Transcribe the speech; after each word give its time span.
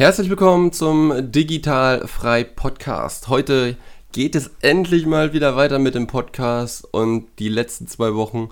Herzlich 0.00 0.30
willkommen 0.30 0.72
zum 0.72 1.30
Digital 1.30 2.08
Frei 2.08 2.42
Podcast. 2.42 3.28
Heute 3.28 3.76
geht 4.12 4.34
es 4.34 4.50
endlich 4.62 5.04
mal 5.04 5.34
wieder 5.34 5.56
weiter 5.56 5.78
mit 5.78 5.94
dem 5.94 6.06
Podcast 6.06 6.88
und 6.90 7.26
die 7.38 7.50
letzten 7.50 7.86
zwei 7.86 8.14
Wochen 8.14 8.48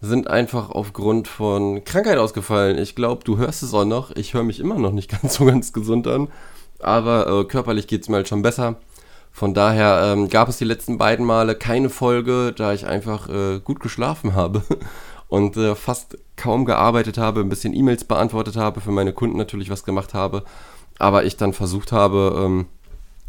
sind 0.00 0.28
einfach 0.30 0.70
aufgrund 0.70 1.26
von 1.26 1.82
Krankheit 1.82 2.18
ausgefallen. 2.18 2.78
Ich 2.78 2.94
glaube, 2.94 3.24
du 3.24 3.36
hörst 3.36 3.64
es 3.64 3.74
auch 3.74 3.84
noch. 3.84 4.14
Ich 4.14 4.32
höre 4.32 4.44
mich 4.44 4.60
immer 4.60 4.76
noch 4.76 4.92
nicht 4.92 5.10
ganz 5.22 5.34
so 5.34 5.44
ganz 5.44 5.72
gesund 5.72 6.06
an, 6.06 6.28
aber 6.78 7.26
äh, 7.26 7.44
körperlich 7.46 7.88
geht 7.88 8.02
es 8.02 8.08
mir 8.08 8.18
halt 8.18 8.28
schon 8.28 8.42
besser. 8.42 8.76
Von 9.32 9.54
daher 9.54 10.12
ähm, 10.12 10.28
gab 10.28 10.48
es 10.48 10.58
die 10.58 10.64
letzten 10.64 10.98
beiden 10.98 11.26
Male 11.26 11.56
keine 11.56 11.90
Folge, 11.90 12.54
da 12.56 12.74
ich 12.74 12.86
einfach 12.86 13.28
äh, 13.28 13.58
gut 13.58 13.80
geschlafen 13.80 14.36
habe 14.36 14.62
und 15.26 15.56
äh, 15.56 15.74
fast 15.74 16.16
kaum 16.36 16.64
gearbeitet 16.64 17.18
habe, 17.18 17.40
ein 17.40 17.48
bisschen 17.48 17.74
E-Mails 17.74 18.04
beantwortet 18.04 18.54
habe, 18.54 18.80
für 18.80 18.92
meine 18.92 19.12
Kunden 19.12 19.36
natürlich 19.36 19.68
was 19.68 19.82
gemacht 19.82 20.14
habe 20.14 20.44
aber 21.02 21.24
ich 21.24 21.36
dann 21.36 21.52
versucht 21.52 21.90
habe, 21.90 22.40
ähm, 22.44 22.66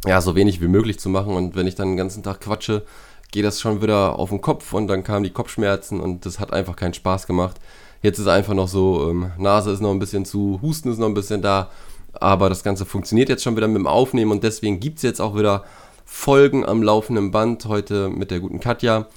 ja, 0.06 0.22
so 0.22 0.36
wenig 0.36 0.62
wie 0.62 0.68
möglich 0.68 1.00
zu 1.00 1.10
machen 1.10 1.34
und 1.34 1.56
wenn 1.56 1.66
ich 1.66 1.74
dann 1.74 1.90
den 1.90 1.98
ganzen 1.98 2.22
Tag 2.22 2.42
quatsche, 2.42 2.84
geht 3.32 3.46
das 3.46 3.60
schon 3.60 3.82
wieder 3.82 4.20
auf 4.20 4.30
den 4.30 4.42
Kopf 4.42 4.74
und 4.74 4.88
dann 4.88 5.04
kamen 5.04 5.24
die 5.24 5.32
Kopfschmerzen 5.32 6.00
und 6.00 6.28
das 6.28 6.40
hat 6.40 6.54
einfach 6.54 6.76
keinen 6.76 6.94
Spaß 6.94 7.26
gemacht. 7.26 7.56
Jetzt 8.04 8.20
ist 8.20 8.28
einfach 8.28 8.54
noch 8.54 8.68
so, 8.68 9.10
ähm, 9.10 9.32
Nase 9.40 9.72
ist 9.72 9.82
noch 9.82 9.90
ein 9.90 9.98
bisschen 9.98 10.24
zu, 10.24 10.60
Husten 10.62 10.92
ist 10.92 11.00
noch 11.00 11.08
ein 11.08 11.16
bisschen 11.16 11.42
da, 11.42 11.72
aber 12.14 12.48
das 12.48 12.64
Ganze 12.64 12.86
funktioniert 12.86 13.30
jetzt 13.30 13.42
schon 13.42 13.56
wieder 13.56 13.68
mit 13.68 13.78
dem 13.78 13.88
Aufnehmen 13.88 14.32
und 14.32 14.44
deswegen 14.44 14.80
gibt 14.80 14.98
es 14.98 15.02
jetzt 15.02 15.20
auch 15.20 15.36
wieder 15.36 15.64
Folgen 16.06 16.64
am 16.64 16.84
laufenden 16.84 17.32
Band, 17.32 17.66
heute 17.66 18.10
mit 18.10 18.30
der 18.30 18.40
guten 18.40 18.60
Katja. 18.60 19.08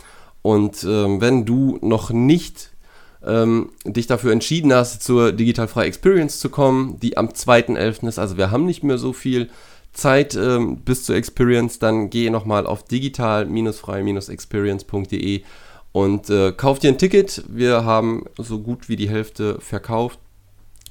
Und 0.41 0.83
ähm, 0.85 1.21
wenn 1.21 1.45
du 1.45 1.79
noch 1.83 2.09
nicht 2.11 2.71
ähm, 3.25 3.71
dich 3.85 4.07
dafür 4.07 4.31
entschieden 4.33 4.73
hast, 4.73 5.03
zur 5.03 5.33
Digitalfrei 5.33 5.87
Experience 5.87 6.39
zu 6.39 6.49
kommen, 6.51 7.01
die 7.01 7.17
am 7.17 7.29
2.11. 7.29 8.07
ist. 8.09 8.19
Also 8.19 8.37
wir 8.37 8.51
haben 8.51 8.67
nicht 8.67 8.83
mehr 8.83 8.99
so 8.99 9.13
viel 9.13 9.49
Zeit 9.93 10.35
ähm, 10.35 10.79
bis 10.79 11.05
zur 11.05 11.15
Experience. 11.17 11.79
Dann 11.79 12.11
geh 12.11 12.31
nochmal 12.31 12.67
auf 12.67 12.83
digital-frei-experience.de 12.85 15.43
und 15.93 16.31
äh, 16.31 16.53
kauf 16.53 16.79
dir 16.79 16.89
ein 16.89 16.99
Ticket. 16.99 17.45
Wir 17.49 17.85
haben 17.85 18.25
so 18.37 18.61
gut 18.61 18.89
wie 18.89 18.97
die 18.97 19.09
Hälfte 19.09 19.61
verkauft. 19.61 20.19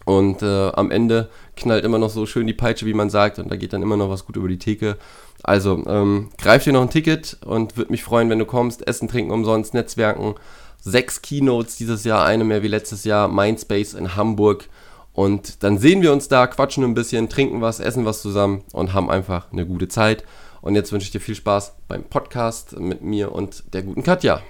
Und 0.06 0.44
äh, 0.44 0.70
am 0.70 0.92
Ende 0.92 1.30
knallt 1.56 1.84
immer 1.84 1.98
noch 1.98 2.12
so 2.12 2.28
schön 2.28 2.46
die 2.46 2.54
Peitsche, 2.54 2.86
wie 2.86 2.94
man 2.94 3.10
sagt, 3.10 3.40
und 3.40 3.50
da 3.50 3.56
geht 3.56 3.74
dann 3.74 3.82
immer 3.82 3.98
noch 3.98 4.10
was 4.10 4.26
gut 4.26 4.36
über 4.36 4.48
die 4.48 4.60
Theke. 4.60 4.98
Also 5.44 5.84
ähm, 5.88 6.30
greif 6.38 6.64
dir 6.64 6.74
noch 6.74 6.84
ein 6.84 6.92
Ticket 6.92 7.38
und 7.44 7.76
würde 7.76 7.92
mich 7.92 8.04
freuen, 8.04 8.30
wenn 8.30 8.40
du 8.40 8.46
kommst. 8.46 8.88
Essen, 8.88 9.08
trinken 9.08 9.32
umsonst, 9.32 9.74
Netzwerken 9.74 10.36
sechs 10.86 11.22
Keynotes 11.22 11.76
dieses 11.76 12.06
Jahr, 12.06 12.26
eine 12.26 12.46
mehr 12.46 12.64
wie 12.64 12.70
letztes 12.70 13.04
Jahr, 13.04 13.28
Mindspace 13.28 13.96
in 13.96 14.16
Hamburg. 14.16 14.70
Und 15.12 15.64
dann 15.64 15.78
sehen 15.78 16.02
wir 16.02 16.14
uns 16.14 16.28
da, 16.28 16.48
quatschen 16.48 16.84
ein 16.84 16.94
bisschen, 16.94 17.28
trinken 17.28 17.62
was, 17.62 17.80
essen 17.80 18.06
was 18.06 18.22
zusammen 18.22 18.64
und 18.72 18.94
haben 18.94 19.10
einfach 19.10 19.52
eine 19.52 19.66
gute 19.66 19.88
Zeit. 19.88 20.24
Und 20.62 20.76
jetzt 20.76 20.92
wünsche 20.92 21.06
ich 21.06 21.12
dir 21.12 21.22
viel 21.22 21.36
Spaß 21.36 21.74
beim 21.88 22.04
Podcast 22.04 22.80
mit 22.80 23.02
mir 23.02 23.32
und 23.32 23.64
der 23.74 23.84
guten 23.84 24.04
Katja. 24.04 24.42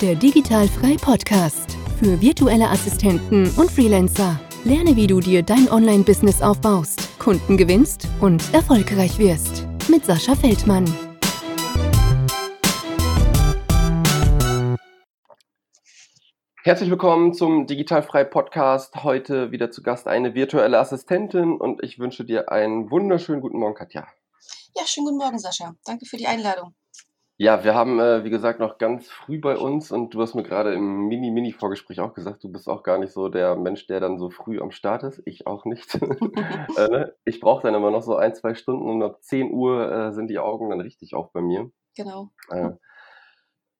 Der 0.00 0.14
Digital 0.16 0.66
Frei 0.68 0.96
Podcast 1.00 1.76
für 2.00 2.20
virtuelle 2.20 2.68
Assistenten 2.68 3.48
und 3.56 3.70
Freelancer. 3.70 4.40
Lerne, 4.64 4.96
wie 4.96 5.06
du 5.06 5.20
dir 5.20 5.42
dein 5.42 5.70
Online-Business 5.70 6.40
aufbaust, 6.40 7.18
Kunden 7.18 7.56
gewinnst 7.56 8.08
und 8.20 8.42
erfolgreich 8.52 9.18
wirst. 9.18 9.66
Mit 9.88 10.04
Sascha 10.04 10.34
Feldmann. 10.34 11.11
Herzlich 16.64 16.90
willkommen 16.90 17.34
zum 17.34 17.66
Digitalfrei 17.66 18.22
Podcast. 18.22 19.02
Heute 19.02 19.50
wieder 19.50 19.72
zu 19.72 19.82
Gast 19.82 20.06
eine 20.06 20.36
virtuelle 20.36 20.78
Assistentin 20.78 21.60
und 21.60 21.82
ich 21.82 21.98
wünsche 21.98 22.24
dir 22.24 22.52
einen 22.52 22.88
wunderschönen 22.88 23.40
guten 23.40 23.58
Morgen, 23.58 23.74
Katja. 23.74 24.06
Ja, 24.76 24.86
schönen 24.86 25.06
guten 25.06 25.18
Morgen, 25.18 25.40
Sascha. 25.40 25.74
Danke 25.84 26.06
für 26.06 26.18
die 26.18 26.28
Einladung. 26.28 26.72
Ja, 27.36 27.64
wir 27.64 27.74
haben, 27.74 27.98
äh, 27.98 28.22
wie 28.22 28.30
gesagt, 28.30 28.60
noch 28.60 28.78
ganz 28.78 29.10
früh 29.10 29.40
bei 29.40 29.56
uns 29.56 29.90
und 29.90 30.14
du 30.14 30.22
hast 30.22 30.36
mir 30.36 30.44
gerade 30.44 30.72
im 30.72 31.08
Mini-Mini-Vorgespräch 31.08 31.98
auch 31.98 32.14
gesagt, 32.14 32.44
du 32.44 32.52
bist 32.52 32.68
auch 32.68 32.84
gar 32.84 32.98
nicht 32.98 33.12
so 33.12 33.28
der 33.28 33.56
Mensch, 33.56 33.88
der 33.88 33.98
dann 33.98 34.16
so 34.16 34.30
früh 34.30 34.60
am 34.60 34.70
Start 34.70 35.02
ist. 35.02 35.20
Ich 35.24 35.48
auch 35.48 35.64
nicht. 35.64 35.92
äh, 36.76 36.88
ne? 36.88 37.16
Ich 37.24 37.40
brauche 37.40 37.62
dann 37.62 37.74
immer 37.74 37.90
noch 37.90 38.02
so 38.02 38.14
ein, 38.14 38.36
zwei 38.36 38.54
Stunden 38.54 38.88
und 38.88 39.02
ab 39.02 39.20
10 39.20 39.50
Uhr 39.50 39.90
äh, 39.90 40.12
sind 40.12 40.28
die 40.28 40.38
Augen 40.38 40.70
dann 40.70 40.80
richtig 40.80 41.16
auf 41.16 41.32
bei 41.32 41.40
mir. 41.40 41.72
Genau. 41.96 42.30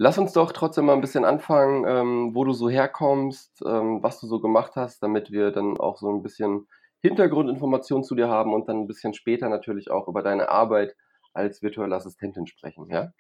Lass 0.02 0.18
uns 0.18 0.32
doch 0.32 0.50
trotzdem 0.50 0.86
mal 0.86 0.94
ein 0.94 1.00
bisschen 1.00 1.24
anfangen, 1.24 1.84
ähm, 1.86 2.34
wo 2.34 2.42
du 2.42 2.52
so 2.52 2.68
herkommst, 2.68 3.62
ähm, 3.64 4.02
was 4.02 4.18
du 4.18 4.26
so 4.26 4.40
gemacht 4.40 4.72
hast, 4.74 5.00
damit 5.00 5.30
wir 5.30 5.52
dann 5.52 5.78
auch 5.78 5.96
so 5.96 6.10
ein 6.10 6.24
bisschen 6.24 6.66
Hintergrundinformationen 7.02 8.02
zu 8.02 8.16
dir 8.16 8.28
haben 8.28 8.52
und 8.52 8.68
dann 8.68 8.78
ein 8.78 8.86
bisschen 8.88 9.14
später 9.14 9.48
natürlich 9.48 9.92
auch 9.92 10.08
über 10.08 10.24
deine 10.24 10.48
Arbeit 10.48 10.96
als 11.34 11.62
virtuelle 11.62 11.94
Assistentin 11.94 12.48
sprechen, 12.48 12.90
ja? 12.90 13.12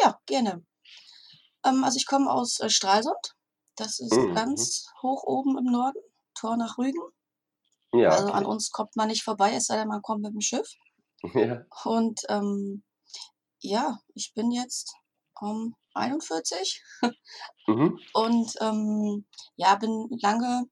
Ja, 0.00 0.18
gerne. 0.26 0.66
Ähm, 1.64 1.84
also 1.84 1.98
ich 1.98 2.06
komme 2.06 2.32
aus 2.32 2.58
äh, 2.58 2.68
Stralsund. 2.68 3.36
Das 3.76 4.00
ist 4.00 4.12
mhm. 4.12 4.34
ganz 4.34 4.88
hoch 5.02 5.22
oben 5.22 5.56
im 5.56 5.66
Norden, 5.66 6.00
Tor 6.34 6.56
nach 6.56 6.78
Rügen. 6.78 7.00
Ja, 7.92 8.08
also 8.08 8.32
an 8.32 8.44
uns 8.44 8.72
kommt 8.72 8.96
man 8.96 9.06
nicht 9.06 9.22
vorbei, 9.22 9.52
es 9.54 9.66
sei 9.66 9.76
denn, 9.76 9.86
man 9.86 10.02
kommt 10.02 10.22
mit 10.22 10.32
dem 10.32 10.40
Schiff. 10.40 10.68
Ja. 11.32 11.64
Und 11.84 12.22
ähm, 12.28 12.82
ja, 13.60 14.00
ich 14.14 14.32
bin 14.34 14.50
jetzt 14.50 14.96
um 15.40 15.74
41 15.94 16.82
mhm. 17.66 17.98
und 18.12 18.54
ähm, 18.60 19.26
ja, 19.56 19.74
bin 19.76 20.08
lange 20.20 20.64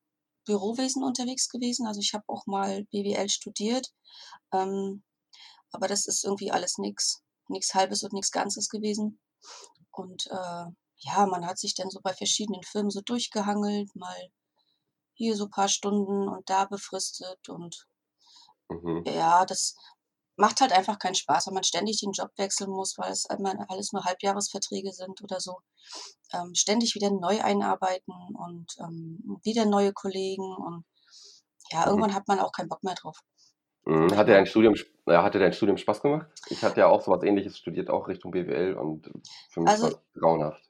Bürowesen 0.45 1.03
unterwegs 1.03 1.49
gewesen. 1.49 1.87
Also 1.87 2.01
ich 2.01 2.13
habe 2.15 2.25
auch 2.29 2.47
mal 2.47 2.85
BWL 2.91 3.29
studiert, 3.29 3.93
ähm, 4.53 5.03
aber 5.73 5.89
das 5.89 6.07
ist 6.07 6.25
irgendwie 6.25 6.51
alles 6.51 6.79
nichts, 6.79 7.23
nichts 7.49 7.75
Halbes 7.75 8.03
und 8.03 8.13
nichts 8.13 8.31
Ganzes 8.31 8.69
gewesen. 8.69 9.21
Und 9.91 10.27
äh, 10.27 10.65
ja, 10.99 11.27
man 11.27 11.47
hat 11.47 11.59
sich 11.59 11.75
dann 11.75 11.91
so 11.91 12.01
bei 12.03 12.13
verschiedenen 12.13 12.63
Firmen 12.63 12.91
so 12.91 13.01
durchgehangelt, 13.01 13.95
mal 13.95 14.31
hier 15.15 15.37
so 15.37 15.45
ein 15.45 15.51
paar 15.51 15.69
Stunden 15.69 16.29
und 16.29 16.49
da 16.51 16.65
befristet 16.65 17.49
und 17.49 17.87
mhm. 18.69 19.05
ja, 19.07 19.45
das 19.45 19.77
macht 20.37 20.61
halt 20.61 20.73
einfach 20.73 20.99
keinen 20.99 21.15
Spaß, 21.15 21.47
wenn 21.47 21.55
man 21.55 21.65
ständig 21.65 22.01
den 22.01 22.13
Job 22.13 22.31
wechseln 22.37 22.71
muss, 22.71 22.97
weil 22.99 23.13
es 23.13 23.25
immer 23.27 23.55
alles 23.69 23.93
nur 23.93 24.05
Halbjahresverträge 24.05 24.93
sind 24.93 25.23
oder 25.23 25.41
so. 25.41 25.59
Ähm, 26.33 26.55
ständig 26.55 26.95
wieder 26.95 27.11
neu 27.11 27.41
einarbeiten 27.43 28.15
und 28.35 28.67
ähm, 28.81 29.41
wieder 29.45 29.65
neue 29.67 29.93
Kollegen 29.93 30.55
und 30.57 30.85
ja, 31.71 31.81
mhm. 31.81 31.89
irgendwann 31.89 32.15
hat 32.15 32.29
man 32.29 32.41
auch 32.41 32.53
keinen 32.53 32.69
Bock 32.69 32.83
mehr 32.83 32.95
drauf. 32.95 33.19
Mhm. 33.85 34.17
Hat 34.17 34.29
dir 34.29 34.35
dein 34.35 34.47
Studium, 34.47 34.75
äh, 35.07 35.17
hatte 35.17 35.39
dein 35.39 35.53
Studium 35.53 35.77
Spaß 35.77 36.03
gemacht? 36.03 36.27
Ich 36.49 36.63
hatte 36.63 36.81
ja 36.81 36.87
auch 36.89 37.03
so 37.03 37.13
was 37.13 37.23
ähnliches 37.23 37.59
studiert, 37.59 37.91
auch 37.91 38.09
Richtung 38.09 38.31
BWL 38.31 38.75
und 38.75 39.11
für 39.51 39.61
mich 39.61 39.71
also, 39.71 39.85
war 39.85 39.91
es 39.91 40.21
grauenhaft. 40.21 40.63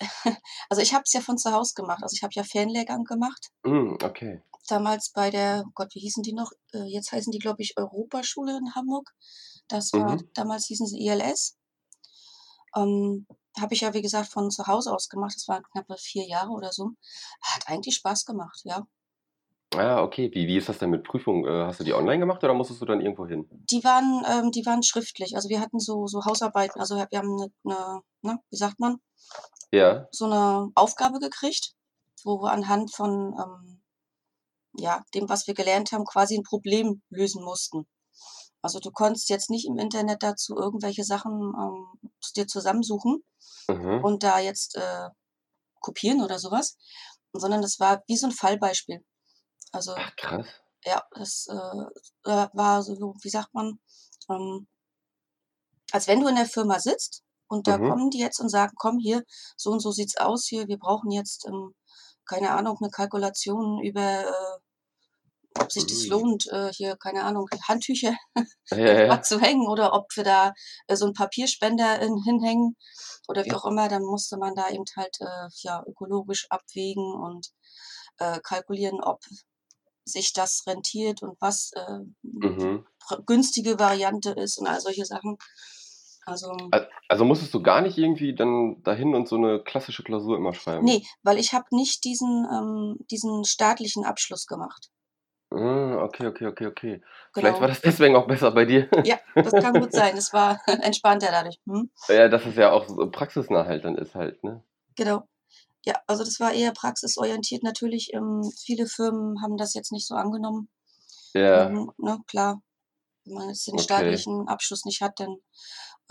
Also 0.70 0.82
ich 0.82 0.94
habe 0.94 1.02
es 1.04 1.12
ja 1.12 1.20
von 1.20 1.36
zu 1.36 1.52
Hause 1.52 1.74
gemacht. 1.74 2.02
Also 2.02 2.14
ich 2.14 2.22
habe 2.22 2.32
ja 2.34 2.44
Fernlehrgang 2.44 3.04
gemacht. 3.04 3.48
Mm, 3.64 3.96
okay 4.02 4.40
damals 4.68 5.10
bei 5.12 5.30
der, 5.30 5.64
oh 5.66 5.70
Gott, 5.74 5.94
wie 5.94 6.00
hießen 6.00 6.22
die 6.22 6.32
noch? 6.32 6.50
Äh, 6.72 6.84
jetzt 6.84 7.12
heißen 7.12 7.30
die, 7.30 7.38
glaube 7.38 7.62
ich, 7.62 7.76
Europaschule 7.76 8.56
in 8.56 8.74
Hamburg. 8.74 9.10
Das 9.68 9.92
war, 9.92 10.14
mhm. 10.14 10.28
damals 10.34 10.66
hießen 10.66 10.86
sie 10.86 11.06
ILS. 11.06 11.56
Ähm, 12.76 13.26
habe 13.58 13.74
ich 13.74 13.80
ja, 13.80 13.94
wie 13.94 14.02
gesagt, 14.02 14.30
von 14.30 14.50
zu 14.50 14.66
Hause 14.66 14.92
aus 14.92 15.08
gemacht. 15.08 15.34
Das 15.34 15.48
waren 15.48 15.62
knappe 15.72 15.96
vier 15.98 16.26
Jahre 16.26 16.50
oder 16.50 16.72
so. 16.72 16.90
Hat 17.42 17.68
eigentlich 17.68 17.96
Spaß 17.96 18.24
gemacht, 18.24 18.60
ja. 18.64 18.86
Ah, 19.76 20.02
okay. 20.02 20.30
Wie, 20.34 20.48
wie 20.48 20.56
ist 20.56 20.68
das 20.68 20.78
denn 20.78 20.90
mit 20.90 21.04
Prüfungen? 21.04 21.44
Äh, 21.44 21.66
hast 21.66 21.78
du 21.78 21.84
die 21.84 21.94
online 21.94 22.18
gemacht 22.18 22.42
oder 22.42 22.54
musstest 22.54 22.80
du 22.80 22.86
dann 22.86 23.00
irgendwo 23.00 23.26
hin? 23.26 23.48
Die 23.70 23.84
waren, 23.84 24.24
ähm, 24.28 24.50
die 24.50 24.66
waren 24.66 24.82
schriftlich. 24.82 25.36
Also 25.36 25.48
wir 25.48 25.60
hatten 25.60 25.78
so, 25.78 26.06
so 26.06 26.24
Hausarbeiten. 26.24 26.80
Also 26.80 26.96
wir 26.96 27.18
haben 27.18 27.36
eine, 27.40 27.52
eine 27.64 28.00
ne, 28.22 28.38
wie 28.50 28.56
sagt 28.56 28.80
man? 28.80 29.00
Ja. 29.72 30.08
So 30.10 30.24
eine 30.24 30.70
Aufgabe 30.74 31.20
gekriegt, 31.20 31.74
wo 32.24 32.42
wir 32.42 32.50
anhand 32.50 32.92
von 32.92 33.34
ähm, 33.38 33.79
ja, 34.74 35.04
dem, 35.14 35.28
was 35.28 35.46
wir 35.46 35.54
gelernt 35.54 35.92
haben, 35.92 36.04
quasi 36.04 36.36
ein 36.36 36.42
Problem 36.42 37.02
lösen 37.10 37.42
mussten. 37.42 37.86
Also 38.62 38.78
du 38.78 38.90
konntest 38.90 39.30
jetzt 39.30 39.50
nicht 39.50 39.66
im 39.66 39.78
Internet 39.78 40.22
dazu 40.22 40.56
irgendwelche 40.56 41.04
Sachen 41.04 41.32
ähm, 41.32 42.10
dir 42.36 42.46
zusammensuchen 42.46 43.24
mhm. 43.68 44.04
und 44.04 44.22
da 44.22 44.38
jetzt 44.38 44.76
äh, 44.76 45.08
kopieren 45.80 46.22
oder 46.22 46.38
sowas, 46.38 46.76
sondern 47.32 47.62
das 47.62 47.80
war 47.80 48.02
wie 48.06 48.16
so 48.16 48.26
ein 48.26 48.32
Fallbeispiel. 48.32 49.04
Also 49.72 49.94
Ach, 49.96 50.14
krass. 50.16 50.46
Ja, 50.84 51.02
das 51.12 51.46
äh, 51.48 52.48
war 52.52 52.82
so, 52.82 53.14
wie 53.22 53.30
sagt 53.30 53.52
man, 53.54 53.80
ähm, 54.28 54.66
als 55.92 56.06
wenn 56.06 56.20
du 56.20 56.28
in 56.28 56.36
der 56.36 56.46
Firma 56.46 56.78
sitzt 56.78 57.24
und 57.48 57.66
da 57.66 57.78
mhm. 57.78 57.88
kommen 57.88 58.10
die 58.10 58.18
jetzt 58.18 58.40
und 58.40 58.50
sagen, 58.50 58.74
komm 58.76 58.98
hier, 58.98 59.24
so 59.56 59.70
und 59.70 59.80
so 59.80 59.90
sieht's 59.90 60.16
aus 60.16 60.46
hier, 60.46 60.68
wir 60.68 60.78
brauchen 60.78 61.10
jetzt 61.10 61.46
ähm, 61.46 61.74
keine 62.30 62.52
Ahnung, 62.52 62.78
eine 62.80 62.90
Kalkulation 62.90 63.82
über, 63.82 64.20
äh, 64.20 64.58
ob 65.58 65.72
sich 65.72 65.86
das 65.86 66.04
mhm. 66.04 66.10
lohnt, 66.10 66.46
äh, 66.52 66.72
hier, 66.72 66.96
keine 66.96 67.24
Ahnung, 67.24 67.48
Handtücher 67.66 68.14
ja, 68.70 68.76
ja. 69.06 69.22
zu 69.22 69.40
hängen 69.40 69.66
oder 69.68 69.92
ob 69.94 70.06
wir 70.14 70.24
da 70.24 70.52
äh, 70.86 70.96
so 70.96 71.06
einen 71.06 71.14
Papierspender 71.14 72.00
in, 72.00 72.16
hinhängen 72.24 72.76
oder 73.28 73.44
wie 73.44 73.52
auch 73.52 73.64
immer, 73.64 73.88
dann 73.88 74.02
musste 74.02 74.38
man 74.38 74.54
da 74.54 74.70
eben 74.70 74.84
halt 74.96 75.16
äh, 75.20 75.48
ja, 75.62 75.82
ökologisch 75.86 76.46
abwägen 76.50 77.14
und 77.14 77.48
kalkulieren, 78.42 79.02
ob 79.02 79.20
sich 80.04 80.34
das 80.34 80.64
rentiert 80.66 81.22
und 81.22 81.40
was 81.40 81.70
mhm. 82.20 82.84
günstige 83.24 83.78
Variante 83.78 84.32
ist 84.32 84.58
und 84.58 84.66
all 84.66 84.78
solche 84.78 85.06
Sachen. 85.06 85.38
Also, 86.26 86.54
also 87.08 87.24
musstest 87.24 87.54
du 87.54 87.62
gar 87.62 87.80
nicht 87.80 87.96
irgendwie 87.96 88.34
dann 88.34 88.82
dahin 88.82 89.14
und 89.14 89.26
so 89.26 89.36
eine 89.36 89.62
klassische 89.62 90.02
Klausur 90.02 90.36
immer 90.36 90.52
schreiben? 90.52 90.84
Nee, 90.84 91.06
weil 91.22 91.38
ich 91.38 91.54
habe 91.54 91.64
nicht 91.70 92.04
diesen, 92.04 92.46
ähm, 92.52 92.98
diesen 93.10 93.44
staatlichen 93.44 94.04
Abschluss 94.04 94.44
gemacht. 94.44 94.90
Ah, 95.52 96.04
okay, 96.04 96.26
okay, 96.28 96.46
okay, 96.46 96.66
okay. 96.66 97.02
Vielleicht 97.34 97.60
war 97.60 97.66
genau. 97.66 97.68
das 97.68 97.80
deswegen 97.82 98.14
auch 98.16 98.26
besser 98.26 98.52
bei 98.52 98.64
dir. 98.64 98.88
Ja, 99.04 99.18
das 99.34 99.52
kann 99.52 99.80
gut 99.80 99.92
sein. 99.92 100.16
Es 100.16 100.32
war 100.32 100.60
entspannter 100.66 101.28
dadurch. 101.30 101.58
Hm? 101.66 101.90
Ja, 102.08 102.28
dass 102.28 102.46
es 102.46 102.56
ja 102.56 102.70
auch 102.70 102.86
so 102.86 103.10
praxisnah 103.10 103.66
halt 103.66 103.84
dann 103.84 103.96
ist 103.96 104.14
halt, 104.14 104.42
ne? 104.44 104.62
Genau. 104.96 105.28
Ja, 105.84 105.94
also 106.06 106.24
das 106.24 106.38
war 106.40 106.52
eher 106.52 106.72
praxisorientiert 106.72 107.62
natürlich. 107.62 108.12
Ähm, 108.12 108.42
viele 108.64 108.86
Firmen 108.86 109.42
haben 109.42 109.56
das 109.56 109.74
jetzt 109.74 109.92
nicht 109.92 110.06
so 110.06 110.14
angenommen. 110.14 110.68
Ja. 111.32 111.66
Ähm, 111.66 111.90
ne, 111.96 112.18
klar, 112.28 112.62
wenn 113.24 113.34
man 113.34 113.48
jetzt 113.48 113.66
den 113.66 113.74
okay. 113.74 113.84
staatlichen 113.84 114.46
Abschluss 114.46 114.84
nicht 114.84 115.00
hat, 115.00 115.18
dann 115.18 115.36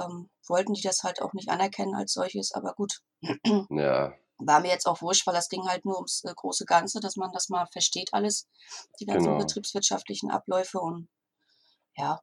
ähm, 0.01 0.30
wollten 0.47 0.74
die 0.74 0.81
das 0.81 1.03
halt 1.03 1.21
auch 1.21 1.33
nicht 1.33 1.50
anerkennen 1.50 1.95
als 1.95 2.13
solches. 2.13 2.51
Aber 2.53 2.74
gut. 2.74 3.01
Ja. 3.69 4.13
War 4.39 4.62
mir 4.62 4.69
jetzt 4.69 4.88
auch 4.88 5.01
wurscht, 5.01 5.27
weil 5.27 5.33
das 5.33 5.50
ging 5.50 5.68
halt 5.68 5.86
nur 5.86 5.95
ums 5.95 6.24
äh, 6.24 6.33
große 6.33 6.65
Ganze, 6.65 7.00
dass 7.00 7.18
man 7.18 7.31
das 7.31 7.50
mal 7.50 7.65
versteht 7.68 8.13
alles, 8.13 8.47
die 9.00 9.06
ganzen 9.06 9.27
genau. 9.27 9.38
betriebswirtschaftlichen 9.38 10.31
Abläufe 10.31 10.80
und 10.80 11.09
ja, 11.95 12.21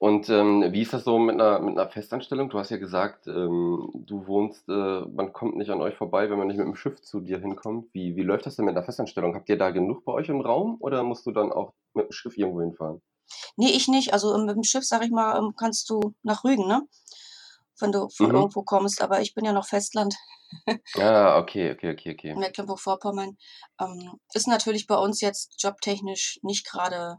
und 0.00 0.28
ähm, 0.28 0.64
wie 0.70 0.82
ist 0.82 0.92
das 0.92 1.02
so 1.02 1.18
mit 1.18 1.34
einer, 1.34 1.58
mit 1.58 1.76
einer 1.76 1.90
Festanstellung? 1.90 2.48
Du 2.48 2.58
hast 2.58 2.70
ja 2.70 2.76
gesagt, 2.76 3.26
ähm, 3.26 3.90
du 3.94 4.28
wohnst, 4.28 4.68
äh, 4.68 4.72
man 4.72 5.32
kommt 5.32 5.56
nicht 5.56 5.70
an 5.70 5.80
euch 5.80 5.96
vorbei, 5.96 6.30
wenn 6.30 6.38
man 6.38 6.46
nicht 6.46 6.56
mit 6.56 6.66
dem 6.66 6.76
Schiff 6.76 7.02
zu 7.02 7.18
dir 7.18 7.40
hinkommt. 7.40 7.92
Wie, 7.92 8.14
wie 8.14 8.22
läuft 8.22 8.46
das 8.46 8.54
denn 8.54 8.64
mit 8.64 8.76
einer 8.76 8.84
Festanstellung? 8.84 9.34
Habt 9.34 9.48
ihr 9.48 9.58
da 9.58 9.70
genug 9.70 10.04
bei 10.04 10.12
euch 10.12 10.28
im 10.28 10.40
Raum 10.40 10.76
oder 10.78 11.02
musst 11.02 11.26
du 11.26 11.32
dann 11.32 11.50
auch 11.50 11.72
mit 11.94 12.06
dem 12.06 12.12
Schiff 12.12 12.38
irgendwo 12.38 12.60
hinfahren? 12.60 13.02
Nee, 13.56 13.70
ich 13.70 13.88
nicht. 13.88 14.12
Also 14.12 14.36
ähm, 14.36 14.44
mit 14.46 14.54
dem 14.54 14.62
Schiff, 14.62 14.84
sag 14.84 15.04
ich 15.04 15.10
mal, 15.10 15.36
ähm, 15.36 15.54
kannst 15.56 15.90
du 15.90 16.14
nach 16.22 16.44
Rügen, 16.44 16.68
ne? 16.68 16.86
Wenn 17.80 17.92
du 17.92 18.08
von 18.08 18.28
mhm. 18.28 18.34
irgendwo 18.34 18.62
kommst, 18.62 19.02
aber 19.02 19.20
ich 19.20 19.34
bin 19.34 19.44
ja 19.44 19.52
noch 19.52 19.66
Festland. 19.66 20.14
ah, 20.96 21.38
okay, 21.38 21.72
okay, 21.72 21.92
okay, 21.92 22.12
okay. 22.14 22.34
Mecklenburg-Vorpommern. 22.34 23.36
Ähm, 23.80 24.20
ist 24.32 24.48
natürlich 24.48 24.86
bei 24.86 24.96
uns 24.96 25.20
jetzt 25.20 25.62
jobtechnisch 25.62 26.38
nicht 26.42 26.66
gerade 26.66 27.18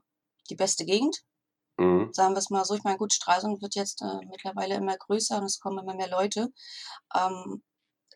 die 0.50 0.56
beste 0.56 0.86
Gegend. 0.86 1.22
Mhm. 1.78 2.10
Sagen 2.12 2.34
wir 2.34 2.40
es 2.40 2.50
mal 2.50 2.66
so. 2.66 2.76
Ich 2.76 2.84
meine, 2.84 2.98
gut, 2.98 3.14
Stralsund 3.14 3.62
wird 3.62 3.76
jetzt 3.76 4.02
äh, 4.02 4.26
mittlerweile 4.30 4.76
immer 4.76 4.98
größer 4.98 5.38
und 5.38 5.46
es 5.46 5.60
kommen 5.60 5.80
immer 5.80 5.96
mehr 5.96 6.10
Leute. 6.10 6.50
Ähm, 7.16 7.64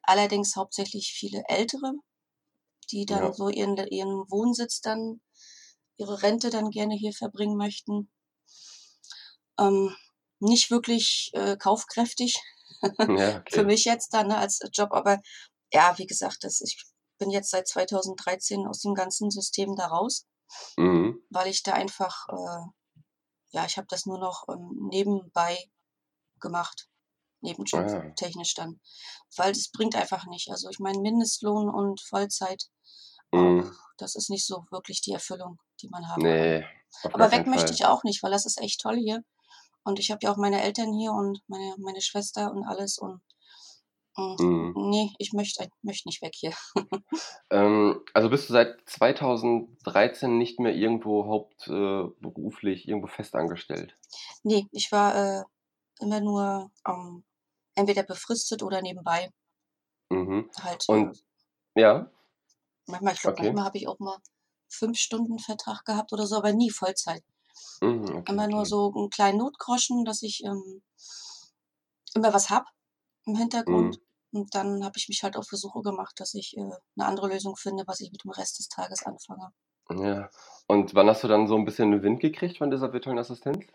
allerdings 0.02 0.56
hauptsächlich 0.56 1.14
viele 1.18 1.44
Ältere, 1.48 1.94
die 2.92 3.06
dann 3.06 3.24
ja. 3.24 3.34
so 3.34 3.50
ihren, 3.50 3.78
ihren 3.88 4.30
Wohnsitz 4.30 4.82
dann, 4.82 5.22
ihre 5.98 6.22
Rente 6.24 6.50
dann 6.50 6.72
gerne 6.72 6.96
hier 6.96 7.14
verbringen 7.14 7.56
möchten. 7.56 8.12
Ähm, 9.60 9.96
nicht 10.44 10.72
wirklich 10.72 11.32
äh, 11.34 11.58
kaufkräftig 11.58 12.40
ja, 12.82 12.90
okay. 13.00 13.44
für 13.50 13.64
mich 13.64 13.86
jetzt 13.86 14.14
dann 14.14 14.28
ne, 14.28 14.38
als 14.38 14.60
Job, 14.74 14.92
aber 14.92 15.20
ja, 15.72 15.98
wie 15.98 16.06
gesagt, 16.06 16.44
das, 16.44 16.62
ich 16.62 16.84
bin 17.18 17.32
jetzt 17.32 17.50
seit 17.50 17.68
2013 17.68 18.68
aus 18.68 18.80
dem 18.80 18.94
ganzen 18.94 19.32
System 19.32 19.76
da 19.76 19.88
raus, 19.88 20.26
mhm. 20.78 21.20
weil 21.30 21.48
ich 21.48 21.64
da 21.64 21.74
einfach 21.74 22.28
äh, 22.30 22.68
ja, 23.54 23.66
ich 23.66 23.78
habe 23.78 23.88
das 23.90 24.06
nur 24.06 24.20
noch 24.20 24.46
ähm, 24.50 24.90
nebenbei 24.92 25.58
gemacht, 26.40 26.90
Nebenjob 27.42 27.86
ah. 27.86 28.10
technisch 28.16 28.54
dann, 28.56 28.82
weil 29.38 29.54
das 29.54 29.70
bringt 29.72 29.96
einfach 29.96 30.26
nicht. 30.26 30.50
Also 30.50 30.70
ich 30.70 30.80
meine 30.80 31.00
Mindestlohn 31.00 31.70
und 31.70 32.02
Vollzeit, 32.02 32.64
mm. 33.32 33.60
oh, 33.60 33.72
das 33.98 34.16
ist 34.16 34.30
nicht 34.30 34.46
so 34.46 34.66
wirklich 34.72 35.02
die 35.02 35.12
Erfüllung, 35.12 35.60
die 35.82 35.90
man 35.90 36.08
haben 36.08 36.24
nee, 36.24 36.66
Aber 37.04 37.32
weg 37.32 37.46
möchte 37.46 37.74
ich 37.74 37.86
auch 37.86 38.04
nicht, 38.04 38.24
weil 38.24 38.32
das 38.32 38.46
ist 38.46 38.60
echt 38.60 38.82
toll 38.82 38.96
hier. 38.96 39.24
Und 39.84 40.00
ich 40.00 40.12
habe 40.12 40.20
ja 40.24 40.32
auch 40.32 40.38
meine 40.38 40.62
Eltern 40.62 40.94
hier 40.94 41.12
und 41.12 41.42
meine, 41.48 41.76
meine 41.78 42.02
Schwester 42.02 42.52
und 42.52 42.64
alles 42.64 42.98
und 42.98 43.22
Mhm. 44.16 44.74
Nee, 44.76 45.12
ich 45.18 45.34
möchte, 45.34 45.68
möchte 45.82 46.08
nicht 46.08 46.22
weg 46.22 46.34
hier. 46.36 46.54
ähm, 47.50 48.04
also 48.14 48.30
bist 48.30 48.48
du 48.48 48.54
seit 48.54 48.78
2013 48.88 50.38
nicht 50.38 50.60
mehr 50.60 50.76
irgendwo 50.76 51.26
hauptberuflich, 51.26 52.88
äh, 52.88 52.92
irgendwo 52.92 53.08
fest 53.08 53.36
angestellt? 53.36 53.98
Nee, 54.44 54.68
ich 54.72 54.92
war 54.92 55.16
äh, 55.16 55.44
immer 56.00 56.22
nur 56.22 56.72
ähm, 56.88 57.24
entweder 57.74 58.04
befristet 58.04 58.62
oder 58.62 58.82
nebenbei. 58.82 59.32
Mhm. 60.10 60.50
Halt. 60.62 60.88
Und 60.88 61.24
ja. 61.74 62.12
Manchmal, 62.86 63.14
ich 63.14 63.22
glaube, 63.22 63.38
okay. 63.38 63.48
manchmal 63.48 63.66
habe 63.66 63.78
ich 63.80 63.88
auch 63.88 63.98
mal 63.98 64.20
fünf 64.70 65.00
Stunden 65.00 65.40
Vertrag 65.40 65.86
gehabt 65.86 66.14
oder 66.14 66.28
so, 66.28 66.36
aber 66.38 66.54
nie 66.54 66.70
Vollzeit. 66.70 67.24
Mhm, 67.82 68.04
okay, 68.04 68.24
immer 68.32 68.48
nur 68.48 68.66
so 68.66 68.94
einen 68.96 69.10
kleinen 69.10 69.40
Notgroschen, 69.40 70.06
dass 70.06 70.22
ich 70.22 70.44
ähm, 70.44 70.82
immer 72.16 72.34
was 72.34 72.50
habe 72.50 72.66
im 73.26 73.36
Hintergrund. 73.36 73.98
Mhm. 73.98 74.40
Und 74.40 74.56
dann 74.56 74.84
habe 74.84 74.98
ich 74.98 75.10
mich 75.10 75.22
halt 75.24 75.38
auf 75.38 75.48
Versuche 75.48 75.82
gemacht, 75.82 76.20
dass 76.20 76.34
ich 76.34 76.58
äh, 76.58 76.62
eine 76.62 77.06
andere 77.06 77.28
Lösung 77.28 77.56
finde, 77.56 77.84
was 77.86 78.00
ich 78.00 78.12
mit 78.12 78.24
dem 78.24 78.32
Rest 78.32 78.60
des 78.60 78.68
Tages 78.68 79.04
anfange. 79.04 79.50
Ja. 79.92 80.30
Und 80.68 80.96
wann 80.96 81.08
hast 81.08 81.24
du 81.24 81.28
dann 81.28 81.48
so 81.48 81.56
ein 81.56 81.66
bisschen 81.66 82.02
Wind 82.02 82.20
gekriegt 82.20 82.58
von 82.58 82.72
dieser 82.72 82.94
virtuellen 82.94 83.20
Assistenz? 83.20 83.66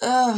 Äh, 0.00 0.34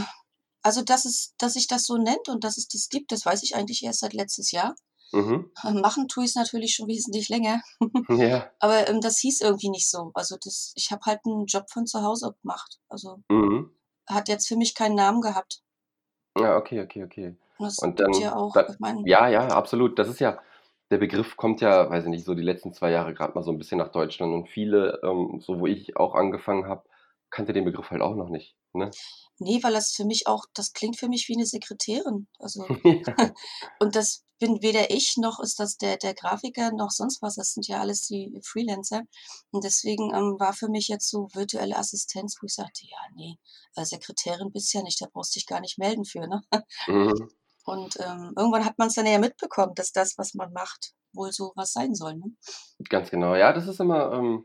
also, 0.62 0.82
dass, 0.82 1.06
es, 1.06 1.35
dass 1.38 1.55
sich 1.55 1.67
das 1.67 1.85
so 1.85 1.96
nennt 1.96 2.29
und 2.29 2.44
dass 2.44 2.58
es 2.58 2.69
das 2.69 2.88
gibt, 2.88 3.12
das 3.12 3.25
weiß 3.25 3.43
ich 3.43 3.56
eigentlich 3.56 3.82
erst 3.82 4.00
seit 4.00 4.12
letztes 4.12 4.50
Jahr. 4.53 4.76
Mhm. 5.12 5.50
Machen 5.80 6.08
tue 6.08 6.24
ich 6.24 6.30
es 6.30 6.36
natürlich 6.36 6.74
schon 6.74 6.88
wesentlich 6.88 7.28
länger. 7.28 7.60
ja. 8.08 8.50
Aber 8.58 8.88
ähm, 8.88 9.00
das 9.00 9.18
hieß 9.18 9.40
irgendwie 9.40 9.70
nicht 9.70 9.88
so. 9.90 10.10
Also 10.14 10.36
das, 10.42 10.72
ich 10.76 10.90
habe 10.90 11.02
halt 11.06 11.20
einen 11.24 11.46
Job 11.46 11.70
von 11.70 11.86
zu 11.86 12.02
Hause 12.02 12.34
gemacht. 12.42 12.78
Also 12.88 13.22
mhm. 13.28 13.70
hat 14.08 14.28
jetzt 14.28 14.48
für 14.48 14.56
mich 14.56 14.74
keinen 14.74 14.94
Namen 14.94 15.20
gehabt. 15.20 15.62
Ja, 16.38 16.56
okay, 16.56 16.80
okay, 16.80 17.04
okay. 17.04 17.36
Das 17.58 17.78
Und 17.78 18.00
dann, 18.00 18.12
ja 18.14 18.34
auch, 18.34 18.52
da. 18.54 18.66
Ja, 19.04 19.28
ja, 19.28 19.48
absolut. 19.48 19.98
Das 19.98 20.08
ist 20.08 20.20
ja, 20.20 20.40
der 20.90 20.98
Begriff 20.98 21.36
kommt 21.36 21.60
ja, 21.60 21.90
weiß 21.90 22.04
ich 22.04 22.10
nicht, 22.10 22.24
so 22.24 22.34
die 22.34 22.42
letzten 22.42 22.72
zwei 22.72 22.90
Jahre 22.90 23.12
gerade 23.14 23.34
mal 23.34 23.42
so 23.42 23.50
ein 23.50 23.58
bisschen 23.58 23.78
nach 23.78 23.92
Deutschland 23.92 24.32
und 24.32 24.48
viele, 24.48 25.00
ähm, 25.02 25.40
so 25.40 25.60
wo 25.60 25.66
ich 25.66 25.96
auch 25.96 26.14
angefangen 26.14 26.66
habe, 26.66 26.84
kannte 27.30 27.52
den 27.52 27.64
Begriff 27.64 27.90
halt 27.90 28.02
auch 28.02 28.14
noch 28.14 28.28
nicht. 28.28 28.56
Ne? 28.72 28.90
Nee, 29.38 29.62
weil 29.62 29.72
das 29.72 29.92
für 29.92 30.04
mich 30.04 30.26
auch, 30.26 30.44
das 30.54 30.72
klingt 30.72 30.98
für 30.98 31.08
mich 31.08 31.28
wie 31.28 31.34
eine 31.34 31.46
Sekretärin. 31.46 32.28
Also, 32.38 32.66
und 33.80 33.96
das 33.96 34.24
bin 34.40 34.62
weder 34.62 34.90
ich 34.90 35.16
noch 35.19 35.38
ist 35.38 35.60
das 35.60 35.76
der, 35.76 35.96
der 35.98 36.14
Grafiker 36.14 36.72
noch 36.72 36.90
sonst 36.90 37.22
was. 37.22 37.37
Das 37.37 37.52
sind 37.52 37.69
ja 37.69 37.78
alles 37.78 38.06
die 38.06 38.40
Freelancer. 38.42 39.02
Und 39.50 39.64
deswegen 39.64 40.14
ähm, 40.14 40.37
war 40.40 40.52
für 40.52 40.69
mich 40.69 40.88
jetzt 40.88 41.08
so 41.08 41.29
virtuelle 41.34 41.76
Assistenz, 41.76 42.36
wo 42.41 42.46
ich 42.46 42.55
sagte, 42.55 42.86
ja, 42.86 42.98
nee, 43.15 43.36
als 43.76 43.91
Sekretärin 43.91 44.50
bist 44.50 44.72
du 44.72 44.79
ja 44.79 44.84
nicht, 44.84 45.00
da 45.00 45.06
brauchst 45.12 45.34
du 45.34 45.38
dich 45.38 45.46
gar 45.46 45.60
nicht 45.60 45.79
melden 45.79 46.05
für. 46.05 46.26
Ne? 46.26 46.43
Mhm. 46.88 47.31
Und 47.67 47.98
ähm, 48.00 48.32
irgendwann 48.36 48.65
hat 48.65 48.79
man 48.79 48.88
es 48.88 48.94
dann 48.94 49.06
ja 49.06 49.19
mitbekommen, 49.19 49.74
dass 49.74 49.93
das, 49.93 50.17
was 50.17 50.34
man 50.34 50.53
macht, 50.53 50.94
wohl 51.12 51.31
so 51.31 51.53
was 51.55 51.72
sein 51.72 51.94
soll. 51.94 52.17
Ne? 52.17 52.32
Ganz 52.88 53.10
genau. 53.10 53.34
Ja, 53.34 53.53
das 53.53 53.69
ist 53.69 53.81
immer, 53.81 54.12
ähm, 54.12 54.44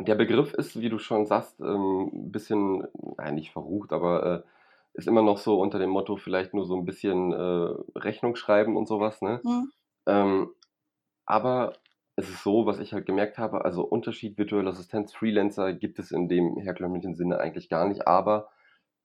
der 0.00 0.14
Begriff 0.14 0.52
ist, 0.52 0.78
wie 0.78 0.90
du 0.90 0.98
schon 0.98 1.26
sagst, 1.26 1.58
ähm, 1.60 2.10
ein 2.12 2.30
bisschen, 2.30 2.86
nein, 3.16 3.36
nicht 3.36 3.52
verrucht, 3.52 3.92
aber 3.92 4.44
äh, 4.44 4.48
ist 4.94 5.08
immer 5.08 5.22
noch 5.22 5.38
so 5.38 5.60
unter 5.60 5.78
dem 5.78 5.90
Motto 5.90 6.16
vielleicht 6.16 6.54
nur 6.54 6.64
so 6.64 6.76
ein 6.76 6.84
bisschen 6.84 7.32
äh, 7.32 7.98
Rechnung 7.98 8.36
schreiben 8.36 8.76
und 8.76 8.86
sowas, 8.86 9.20
ne? 9.22 9.40
Mhm. 9.44 9.72
Ähm, 10.06 10.50
aber 11.26 11.74
es 12.16 12.28
ist 12.28 12.42
so, 12.42 12.66
was 12.66 12.78
ich 12.78 12.92
halt 12.92 13.06
gemerkt 13.06 13.38
habe, 13.38 13.64
also 13.64 13.82
Unterschied 13.82 14.38
virtuelle 14.38 14.70
Assistenz, 14.70 15.12
Freelancer 15.14 15.72
gibt 15.72 15.98
es 15.98 16.12
in 16.12 16.28
dem 16.28 16.56
herkömmlichen 16.58 17.16
Sinne 17.16 17.38
eigentlich 17.38 17.68
gar 17.68 17.88
nicht, 17.88 18.06
aber 18.06 18.50